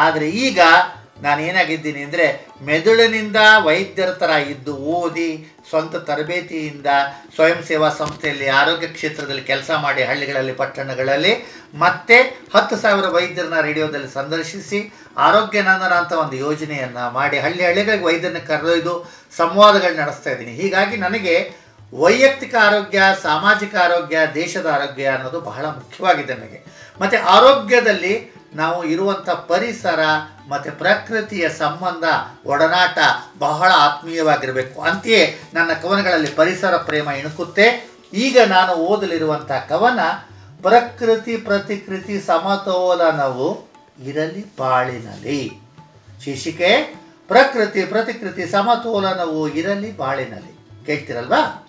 ಆದರೆ 0.05 0.29
ಈಗ 0.45 0.61
ನಾನು 1.25 1.41
ಏನಾಗಿದ್ದೀನಿ 1.49 2.01
ಅಂದರೆ 2.07 2.25
ಮೆದುಳಿನಿಂದ 2.67 3.39
ವೈದ್ಯರ 3.67 4.11
ಥರ 4.21 4.31
ಇದ್ದು 4.51 4.73
ಓದಿ, 4.95 5.29
ಸ್ವಂತ 5.69 5.93
ತರಬೇತಿಯಿಂದ 6.09 6.89
ಸ್ವಯಂ 7.35 7.61
ಸೇವಾ 7.69 7.89
ಸಂಸ್ಥೆಯಲ್ಲಿ, 8.01 8.47
ಆರೋಗ್ಯ 8.59 8.87
ಕ್ಷೇತ್ರದಲ್ಲಿ 8.97 9.43
ಕೆಲಸ 9.51 9.69
ಮಾಡಿ 9.85 10.01
ಹಳ್ಳಿಗಳಲ್ಲಿ, 10.09 10.53
ಪಟ್ಟಣಗಳಲ್ಲಿ, 10.61 11.33
ಮತ್ತೆ 11.83 12.17
ಹತ್ತು 12.55 12.77
ಸಾವಿರ 12.83 13.07
ವೈದ್ಯರನ್ನ 13.17 13.61
ರೇಡಿಯೋದಲ್ಲಿ 13.67 14.11
ಸಂದರ್ಶಿಸಿ, 14.19 14.81
ಆರೋಗ್ಯ 15.27 15.63
ನಂದನ 15.69 15.95
ಅಂತ 16.01 16.13
ಒಂದು 16.23 16.37
ಯೋಜನೆಯನ್ನು 16.45 17.05
ಮಾಡಿ 17.19 17.39
ಹಳ್ಳಿ 17.45 17.63
ಹಳ್ಳಿಗಳಿಗೆ 17.67 18.07
ವೈದ್ಯರನ್ನ 18.09 18.43
ಕರೆದೊಯ್ದು 18.51 18.93
ಸಂವಾದಗಳು 19.39 19.97
ನಡೆಸ್ತಾ 20.03 20.29
ಇದ್ದೀನಿ. 20.35 20.53
ಹೀಗಾಗಿ 20.61 20.97
ನನಗೆ 21.05 21.35
ವೈಯಕ್ತಿಕ 21.93 22.55
ಆರೋಗ್ಯ, 22.55 23.01
ಸಾಮಾಜಿಕ 23.21 23.75
ಆರೋಗ್ಯ, 23.75 24.17
ದೇಶದ 24.33 24.65
ಆರೋಗ್ಯ 24.65 25.05
ಅನ್ನೋದು 25.05 25.41
ಬಹಳ 25.41 25.65
ಮುಖ್ಯವಾಗಿದೆ 25.65 26.33
ನನಗೆ 26.33 26.65
ಮತ್ತು 27.01 27.25
ಆರೋಗ್ಯದಲ್ಲಿ 27.25 28.37
ನಾವು 28.55 28.83
ಇರುವಂಥ 28.83 29.29
ಪರಿಸರ 29.29 29.99
ಮತ್ತು 30.47 30.71
ಪ್ರಕೃತಿಯ 30.71 31.49
ಸಂಬಂಧ 31.49 32.03
ಒಡನಾಟ 32.45 32.97
ಬಹಳ 33.39 33.71
ಆತ್ಮೀಯವಾಗಿರಬೇಕು. 33.75 34.81
ಅಂತೆಯೇ 34.81 35.39
ನನ್ನ 35.53 35.73
ಕವನಗಳಲ್ಲಿ 35.73 36.27
ಪರಿಸರ 36.27 36.77
ಪ್ರೇಮ 36.77 37.07
ಇಣುಕುತ್ತೆ 37.07 37.89
ಈಗ 38.13 38.37
ನಾನು 38.47 38.73
ಓದಲಿರುವಂಥ 38.73 39.51
ಕವನ, 39.51 39.99
ಪ್ರಕೃತಿ 40.61 41.37
ಪ್ರತಿಕೃತಿ 41.37 42.21
ಸಮತೋಲನವು 42.21 43.69
ಇರಲಿ 44.03 44.57
ಬಾಳಿನಲ್ಲಿ 44.57 45.51
ಶೀರ್ಷಿಕೆ, 46.23 46.99
ಪ್ರಕೃತಿ 47.27 47.85
ಪ್ರತಿಕೃತಿ 47.85 48.45
ಸಮತೋಲನವು 48.47 49.47
ಇರಲಿ 49.47 49.97
ಬಾಳಿನಲ್ಲಿ 49.97 50.85
ಕೇಳ್ತಿರಲ್ವಾ? 50.85 51.66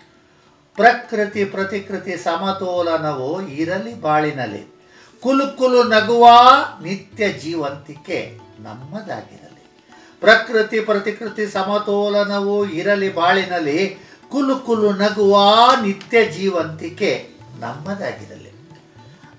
ಪ್ರಕೃತಿ 0.78 1.44
ಪ್ರತಿಕೃತಿ 1.44 2.16
ಸಮತೋಲನವು 2.16 3.48
ಇರಲಿ 3.48 4.00
ಬಾಳಿನಲ್ಲಿ. 4.00 4.78
ಕುಲುಕುಲು 5.22 5.56
ಕುಲು 5.56 5.82
ನಗುವ 5.82 6.28
ನಿತ್ಯ 6.82 7.32
ಜೀವಂತಿಕೆ 7.32 8.38
ನಮ್ಮದಾಗಿರಲಿ. 8.60 9.64
ಪ್ರಕೃತಿ 10.20 10.80
ಪ್ರತಿಕೃತಿ 10.80 11.46
ಸಮತೋಲನವು 11.46 12.70
ಇರಲಿ 12.70 13.14
ಬಾಳಿನಲ್ಲಿ 13.14 13.98
ಕುಲುಕುಲು 14.30 14.56
ಕುಲು 14.56 14.92
ನಗುವ 14.92 15.40
ನಿತ್ಯ 15.82 16.24
ಜೀವಂತಿಕೆ 16.24 17.28
ನಮ್ಮದಾಗಿರಲಿ. 17.60 18.52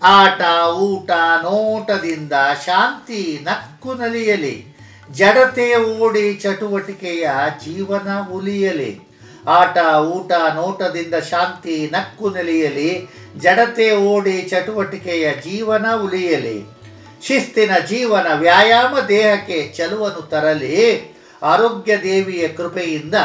ಆಟ, 0.03 0.41
ಊಟ, 0.73 1.11
ನೋಟದಿಂದ 1.43 2.33
ಶಾಂತಿ 2.65 3.39
ನಕ್ಕು 3.43 3.93
ನಲಿಯಲಿ. 3.93 4.75
ಜಡತೆ 5.11 5.99
ಓಡಿ 5.99 6.33
ಚಟುವಟಿಕೆಯ 6.33 7.29
ಜೀವನ 7.63 8.07
ಉಲಿಯಲಿ. 8.33 9.08
ಆಟ, 9.47 9.77
ಊಟ, 9.99 10.31
ನೋಟದಿಂದ 10.31 11.13
ಶಾಂತಿ 11.15 11.89
ನಕ್ಕು 11.93 12.29
ನೆಲೆಯಲಿ, 12.29 13.07
ಜಡತೆ 13.37 13.91
ಓಡಿ 13.91 14.41
ಚಟುವಟಿಕೆಯ 14.41 15.31
ಜೀವನ 15.31 15.85
ಉಳಿಯಲಿ. 16.03 16.79
ಶಿಸ್ತಿನ 17.23 17.71
ಜೀವನ 17.87 18.27
ವ್ಯಾಯಾಮ 18.33 18.99
ದೇಹಕ್ಕೆ 18.99 19.73
ಚಲುವನ್ನು 19.77 20.21
ತರಲಿ. 20.21 21.19
ಆರೋಗ್ಯ 21.43 21.97
ದೇವಿಯ 21.97 22.47
ಕೃಪೆಯಿಂದ 22.47 23.15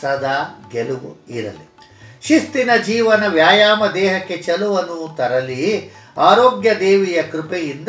ಸದಾ 0.00 0.68
ಗೆಲುವು 0.72 1.26
ಇರಲಿ. 1.28 1.70
ಶಿಸ್ತಿನ 2.22 2.70
ಜೀವನ 2.76 3.26
ವ್ಯಾಯಾಮ 3.26 3.86
ದೇಹಕ್ಕೆ 3.86 4.36
ಚಲುವನ್ನು 4.36 5.16
ತರಲಿ. 5.16 5.94
ಆರೋಗ್ಯ 6.18 6.74
ದೇವಿಯ 6.74 7.22
ಕೃಪೆಯಿಂದ 7.22 7.88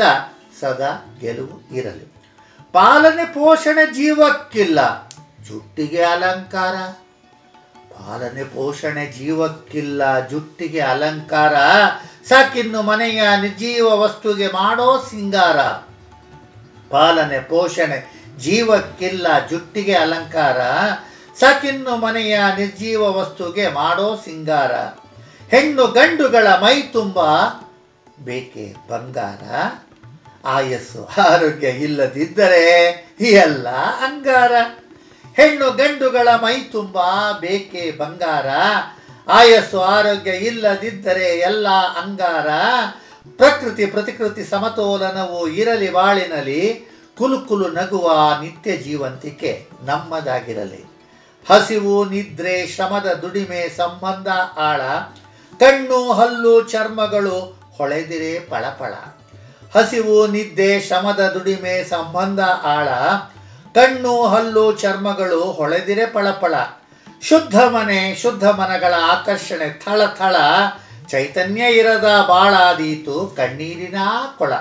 ಸದಾ 0.60 1.18
ಗೆಲುವು 1.22 1.76
ಇರಲಿ. 1.76 2.14
ಪಾಲನೆ 2.74 3.26
ಪೋಷಣೆ 3.26 3.94
ಜೀವಕ್ಕಿಲ್ಲ. 3.94 5.10
ಜುಟ್ಟಿಗೆ 5.48 6.04
ಅಲಂಕಾರ. 6.04 7.07
ಪಾಲನೆ 7.98 8.44
ಪೋಷಣೆ 8.44 9.06
ಜೀವಕ್ಕಿಲ್ಲ, 9.12 10.28
ಜುಟ್ಟಿಗೆ 10.28 10.80
ಅಲಂಕಾರ, 10.80 11.56
ಸಾಕಿನ್ನು 12.30 12.82
ಮನೆಯ 12.82 13.22
ನಿರ್ಜೀವ 13.42 13.88
ವಸ್ತುಗೆ 14.00 14.48
ಮಾಡೋ 14.48 15.06
ಸಿಂಗಾರ. 15.10 15.60
ಪಾಲನೆ, 16.90 17.40
ಪೋಷಣೆ, 17.40 17.98
ಜೀವಕ್ಕಿಲ್ಲ, 18.40 19.48
ಜುಟ್ಟಿಗೆ 19.48 19.94
ಅಲಂಕಾರ, 19.94 20.60
ಸಾಕಿನ್ನು 21.40 21.96
ಮನೆಯ 21.96 22.40
ನಿರ್ಜೀವ 22.58 23.02
ವಸ್ತುಗೆ 23.18 23.68
ಮಾಡೋ 23.68 24.22
ಸಿಂಗಾರ. 24.26 24.72
ಹೆಣ್ಣು 25.56 25.88
ಗಂಡುಗಳ 25.88 26.48
ಮೈ 26.48 26.82
ತುಂಬ, 26.82 27.20
ಬೇಕೆ 28.26 28.76
ಬಂಗಾರ? 28.90 29.44
ಆಯಸ್ಸು, 30.46 31.10
ಆರೋಗ್ಯ 31.22 31.68
ಇಲ್ಲದಿದ್ದರೆ 31.68 32.66
ಎಲ್ಲ 33.22 33.70
ಅಂಗಾರ. 34.06 34.52
ಹೆಣ್ಣು 35.38 35.72
ಗಂಡುಗಳ 35.72 36.28
ಮೈ 36.36 36.58
ತುಂಬ 36.58 36.98
ಬೇಕೆ 37.40 37.92
ಬಂಗಾರ. 37.92 38.46
ಆಯಸ್ಸು 39.28 39.82
ಆರೋಗ್ಯ 39.82 40.32
ಇಲ್ಲದಿದ್ದರೆ 40.32 41.26
ಎಲ್ಲ 41.26 41.70
ಅಂಗಾರ. 41.70 42.48
ಪ್ರಕೃತಿ 43.38 43.86
ಪ್ರತಿಕೃತಿ 43.86 44.44
ಸಮತೋಲನವು 44.44 45.48
ಇರಲಿ 45.48 45.94
ಬಾಳಿನಲ್ಲಿ. 45.94 46.88
ಕುಲು 47.18 47.42
ಕುಲು 47.42 47.68
ನಗುವ 47.68 48.14
ನಿತ್ಯ 48.42 48.78
ಜೀವಂತಿಕೆ 48.78 49.68
ನಮ್ಮದಾಗಿರಲಿ. 49.86 50.98
ಹಸಿವು, 51.50 52.06
ನಿದ್ರೆ, 52.06 52.68
ಶ್ರಮದ 52.68 53.14
ದುಡಿಮೆ 53.14 53.70
ಸಂಬಂಧ 53.70 54.28
ಆಳ. 54.58 54.82
ಕಣ್ಣು, 55.60 56.14
ಹಲ್ಲು, 56.14 56.62
ಚರ್ಮಗಳು 56.62 57.60
ಹೊಳೆದಿರೆ 57.78 58.40
ಪಳಪಳ. 58.40 58.94
ಹಸಿವು, 59.80 60.28
ನಿದ್ದೆ, 60.28 60.82
ಶ್ರಮದ 60.82 61.20
ದುಡಿಮೆ 61.20 61.84
ಸಂಬಂಧ 61.84 62.40
ಆಳ. 62.64 62.88
ಕಣ್ಣು 63.78 64.24
ಹಲ್ಲು 64.24 64.72
ಚರ್ಮಗಳು 64.72 65.44
ಹೊಳೆದಿರೆ 65.44 66.06
ಪಳಪಳ. 66.06 66.54
ಶುದ್ಧ 67.22 67.60
ಮನೆ, 67.60 68.16
ಶುದ್ಧ 68.16 68.44
ಮನಗಳ 68.44 68.94
ಆಕರ್ಷಣೆ 69.12 69.82
ಥಳ 69.86 70.06
ಥಳ. 70.06 70.36
ಚೈತನ್ಯ 71.08 71.62
ಇರದ 71.62 72.26
ಬಾಳಾದೀತು 72.30 73.34
ಕಣ್ಣೀರಿನ 73.38 73.96
ಕೊಳ. 74.38 74.54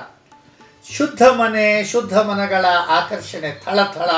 ಶುದ್ಧ 0.93 1.23
ಮನೆ, 1.23 1.85
ಶುದ್ಧ 1.85 2.19
ಮನಗಳ 2.19 2.65
ಆಕರ್ಷಣೆ 2.89 3.63
ಥಳ 3.65 3.83
ಥಳ. 3.83 4.11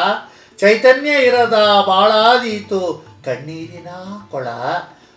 ಚೈತನ್ಯ 0.59 1.11
ಇರದ 1.11 1.85
ಬಾಳಾದೀತು 1.89 3.07
ಕಣ್ಣೀರಿನ 3.25 3.89
ಕೊಳ. 4.31 4.49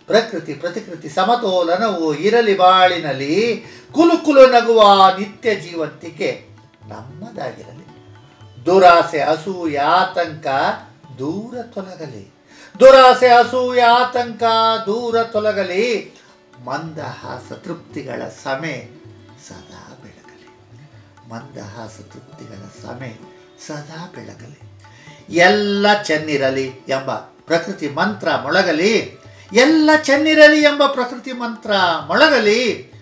ಪ್ರಕೃತಿ 0.06 0.54
ಪ್ರತಿಕೃತಿ 0.54 1.08
ಸಮತೋಲನವು 1.08 2.14
ಇರಲಿ 2.14 2.58
ಬಾಳಿನಲ್ಲಿ. 2.58 3.64
ಕುಲುಕುಲು 3.92 4.24
ಕುಲು 4.24 4.46
ನಗುವ 4.46 4.82
ನಿತ್ಯ 5.18 5.54
ಜೀವಂತಿಕೆ 5.54 6.44
ನಮ್ಮದಾಗಿರಲಿ. 6.88 7.81
ದುರಾಸೆ, 8.66 9.20
ಅಸೂಯ, 9.20 9.78
ಆತಂಕ 9.78 10.46
ದೂರ 11.18 11.62
ತೊಲಗಲಿ. 11.62 12.34
ದುರಾಸೆ, 12.80 13.28
ಅಸೂಯ, 13.28 13.82
ಆತಂಕ 13.82 14.42
ದೂರ 14.86 15.22
ತೊಲಗಲಿ. 15.22 16.18
ಮಂದಹಾಸ 16.64 17.52
ತೃಪ್ತಿಗಳ 17.52 18.22
ಸಮೆ 18.42 18.88
ಸದಾ 19.48 19.98
ಬೆಳಗಲಿ. 20.02 20.48
ಮಂದಹಾಸ 21.30 21.90
ತೃಪ್ತಿಗಳ 21.90 22.82
ಸಮೆ 22.82 23.18
ಸದಾ 23.66 24.12
ಬೆಳಗಲಿ. 24.14 24.60
ಎಲ್ಲ 25.34 26.02
ಚೆನ್ನಿರಲಿ 26.02 26.66
ಎಂಬ 26.88 27.14
ಪ್ರಕೃತಿ 27.16 27.88
ಮಂತ್ರ 27.88 28.28
ಮೊಳಗಲಿ. 28.42 29.20
ಎಲ್ಲ 29.52 29.90
ಚೆನ್ನಿರಲಿ 30.02 30.60
ಎಂಬ 30.60 30.86
ಪ್ರಕೃತಿ 30.86 31.32
ಮಂತ್ರ 31.32 31.72
ಮೊಳಗಲಿ. 32.06 32.92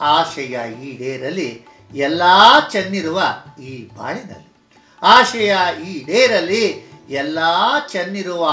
ಆಶೆಯ 0.00 0.58
ಈಡೇರಲಿ. 0.82 1.66
ಎಲ್ಲ 1.94 2.22
ಚೆನ್ನಿರುವ 2.70 3.22
ಈ 3.62 3.88
ಬಾಳಿನಲ್ಲಿ. 3.96 4.45
ಆಶಯ 5.06 5.56
ಈಡೇರಲಿ 5.86 6.90
ಎಲ್ಲ 7.10 7.38
ಚೆನ್ನಿರುವ 7.92 8.50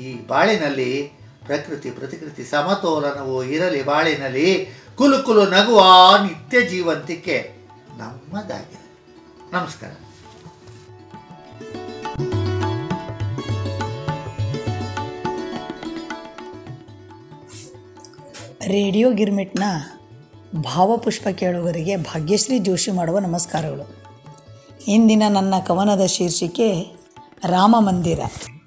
ಈ 0.00 0.14
ಬಾಳಿನಲ್ಲಿ 0.26 1.02
ಪ್ರಕೃತಿ 1.46 1.90
ಪ್ರತಿಕೃತಿ 1.90 2.44
ಸಮತೋಲನವು 2.44 3.44
ಇರಲಿ 3.44 3.82
ಬಾಳಿನಲ್ಲಿ 3.82 4.64
ಕುಲು 4.94 5.22
ಕುಲು 5.22 5.46
ನಗುವ 5.46 5.82
ನಿತ್ಯ 6.22 6.62
ಜೀವಂತಿಕೆ 6.62 7.52
ನಮ್ಮದಾಗಿದೆ. 7.98 8.80
ನಮಸ್ಕಾರ. 9.52 9.90
ರೇಡಿಯೋ 18.66 19.10
ಗಿರ್ಮಿಟ್ನ 19.10 19.62
ಭಾವಪುಷ್ಪ 20.60 21.28
ಕೇಳುಗರಿಗೆ 21.28 21.96
ಭಾಗ್ಯಶ್ರೀ 21.96 22.58
ಜೋಶಿ 22.58 22.90
ಮಾಡುವ 22.90 23.18
ನಮಸ್ಕಾರಗಳು. 23.18 23.99
ಇಂದಿನ 24.88 25.22
ನನ್ನ 25.28 25.54
ಕವನದ 25.66 26.06
ಶೀರ್ಷಿಕೆ 26.06 26.96
ರಾಮ 27.46 27.76
ಮಂದಿರ. 27.78 28.20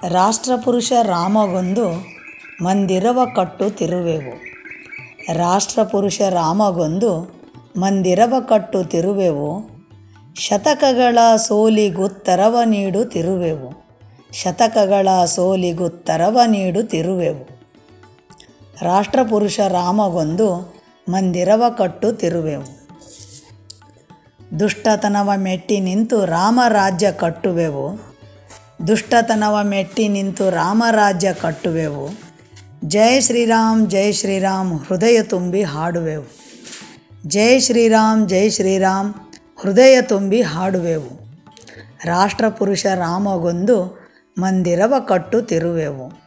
ರಾಷ್ಟ್ರಪುರುಷ 0.08 0.94
ರಾಮಗೊಂದು 1.02 2.06
ಮಂದಿರವ 2.64 3.20
ಕಟ್ಟು 3.36 3.70
ತಿರುವೆವು. 3.70 4.42
ರಾಷ್ಟ್ರಪುರುಷ 5.34 6.22
ರಾಮಗೊಂದು 6.22 7.36
ಮಂದಿರವ 7.78 8.34
ಕಟ್ಟು 8.50 8.84
ತಿರುವೆವು. 8.84 9.70
ಶತಕಗಳ 10.36 11.18
ಸೋಲಿಗುತ್ತರವ 11.36 12.60
ನೀಡು 12.66 13.06
ತಿರುವೆವು. 13.06 13.86
ಶತಕಗಳ 14.34 15.26
ಸೋಲಿಗುತ್ತರವ 15.26 16.40
ನೀಡು 16.48 16.84
ತಿರುವೆವು. 16.84 17.48
ರಾಷ್ಟ್ರಪುರುಷ 18.82 19.60
ರಾಮಗೊಂದು 19.60 20.76
ಮಂದಿರವ 21.10 21.64
ಕಟ್ಟು 21.78 22.12
ತಿರುವೆವು. 22.12 22.83
ದುಷ್ಟತನವ 24.60 25.32
ಮೆಟ್ಟಿ 25.36 25.80
ನಿಂತು 25.80 26.26
ರಾಮರಾಜ್ಯ 26.26 27.12
ಕಟ್ಟುವೆವು. 27.12 28.00
ದುಷ್ಟತನವ 28.88 29.60
ಮೆಟ್ಟಿ 29.64 30.08
ನಿಂತು 30.08 30.50
ರಾಮರಾಜ್ಯ 30.50 31.34
ಕಟ್ಟುವೆವು. 31.34 32.10
ಜಯ 32.86 33.20
ಶ್ರೀರಾಮ್ 33.20 33.90
ಜಯ 33.90 34.12
ಶ್ರೀರಾಮ್, 34.12 34.80
ಹೃದಯ 34.80 35.22
ತುಂಬಿ 35.22 35.64
ಹಾಡುವೆವು. 35.64 36.26
ಜಯ 37.28 37.60
ಶ್ರೀರಾಮ್ 37.60 38.30
ಜಯ 38.30 38.50
ಶ್ರೀರಾಮ್, 38.50 39.14
ಹೃದಯ 39.62 40.02
ತುಂಬಿ 40.02 40.42
ಹಾಡುವೆವು. 40.42 41.24
ರಾಷ್ಟ್ರಪುರುಷ 42.06 42.86
ರಾಮಗೊಂದು 42.86 44.04
ಮಂದಿರವ 44.38 44.94
ಕಟ್ಟುತ್ತಿರುವೆವು 45.08 46.24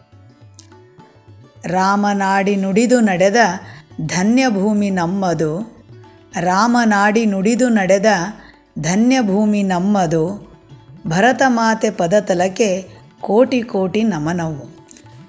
ರಾಮನಾಡಿ 1.65 2.57
ನುಡಿದು 2.57 3.01
ನಡೆದ 3.01 3.37
ಧನ್ಯಭೂಮಿ 4.07 4.91
ನಮ್ಮದು. 4.91 5.76
ರಾಮನಾಡಿ 6.41 7.27
ನುಡಿದು 7.27 7.69
ನಡೆದ 7.69 8.07
ಧನ್ಯಭೂಮಿ 8.79 9.63
ನಮ್ಮದು 9.63 10.47
ಭರತ 11.07 11.43
ಮಾತೆ 11.47 11.91
ಪದತಲಕ್ಕೆ 11.91 12.89
ಕೋಟಿ 13.21 13.63
ಕೋಟಿ 13.63 14.03
ನಮನವು. 14.03 14.77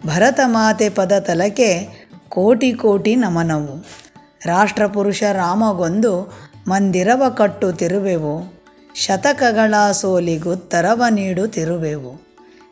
ಭರತ 0.08 0.40
ಮಾತೆ 0.46 0.90
ಪದತಲಕ್ಕೆ 0.90 1.88
ಕೋಟಿ 2.30 2.74
ಕೋಟಿ 2.74 3.16
ನಮನವು. 3.16 3.86
ರಾಷ್ಟ್ರಪುರುಷ 4.46 5.24
ರಾಮಗೊಂದು 5.24 6.34
ಮಂದಿರವ 6.68 7.30
ಕಟ್ಟು 7.30 7.72
ತಿರುವೆವು. 7.72 8.66
ಶತಕಗಳ 8.96 9.92
ಸೋಲಿಗುತ್ತರವ 9.92 11.04
ನೀಡು 11.10 11.48
ತಿರುವೆವು. 11.48 12.22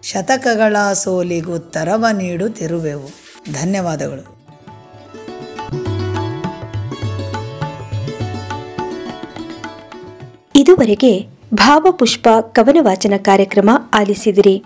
ಶತಕಗಳ 0.04 0.78
ಸೋಲಿಗುತ್ತರವ 0.94 2.06
ನೀಡು 2.14 2.50
ತಿರುವೆವು. 2.50 3.10
ಧನ್ಯವಾದಗಳು. 3.54 4.35
ಇದುವರೆಗೆ 10.56 11.28
ಭಾವಪುಷ್ಪ 11.54 12.28
ಕವನ 12.42 12.78
ವಾಚನ 12.80 13.14
ಕಾರ್ಯಕ್ರಮ 13.18 13.70
ಆಲಿಸಿದಿರಿ. 13.94 14.64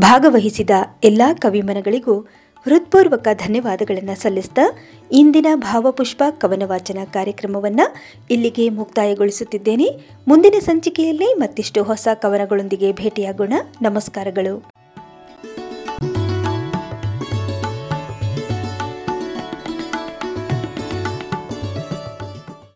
ಭಾಗವಹಿಸಿದ 0.00 0.70
ಎಲ್ಲ 1.04 1.22
ಕವಿಮನಗಳಿಗೂ 1.34 2.20
ಹೃತ್ಪೂರ್ವಕ 2.64 3.28
ಧನ್ಯವಾದಗಳನ್ನು 3.34 4.22
ಸಲ್ಲಿಸ್ತಾ 4.22 4.62
ಇಂದಿನ 5.12 5.46
ಭಾವಪುಷ್ಪ 5.54 6.22
ಕವನ 6.30 6.62
ವಾಚನ 6.66 6.98
ಕಾರ್ಯಕ್ರಮವನ್ನು 7.04 7.96
ಇಲ್ಲಿಗೆ 8.30 8.68
ಮುಕ್ತಾಯಗೊಳಿಸುತ್ತಿದ್ದೇನೆ. 8.68 9.88
ಮುಂದಿನ 10.28 10.54
ಸಂಚಿಕೆಯಲ್ಲಿ 10.60 11.34
ಮತ್ತಿಷ್ಟು 11.34 11.82
ಹೊಸ 11.82 12.08
ಕವನಗಳೊಂದಿಗೆ 12.14 12.92
ಭೇಟಿಯಾಗೋಣ. 12.92 13.52
ನಮಸ್ಕಾರಗಳು. 13.82 14.75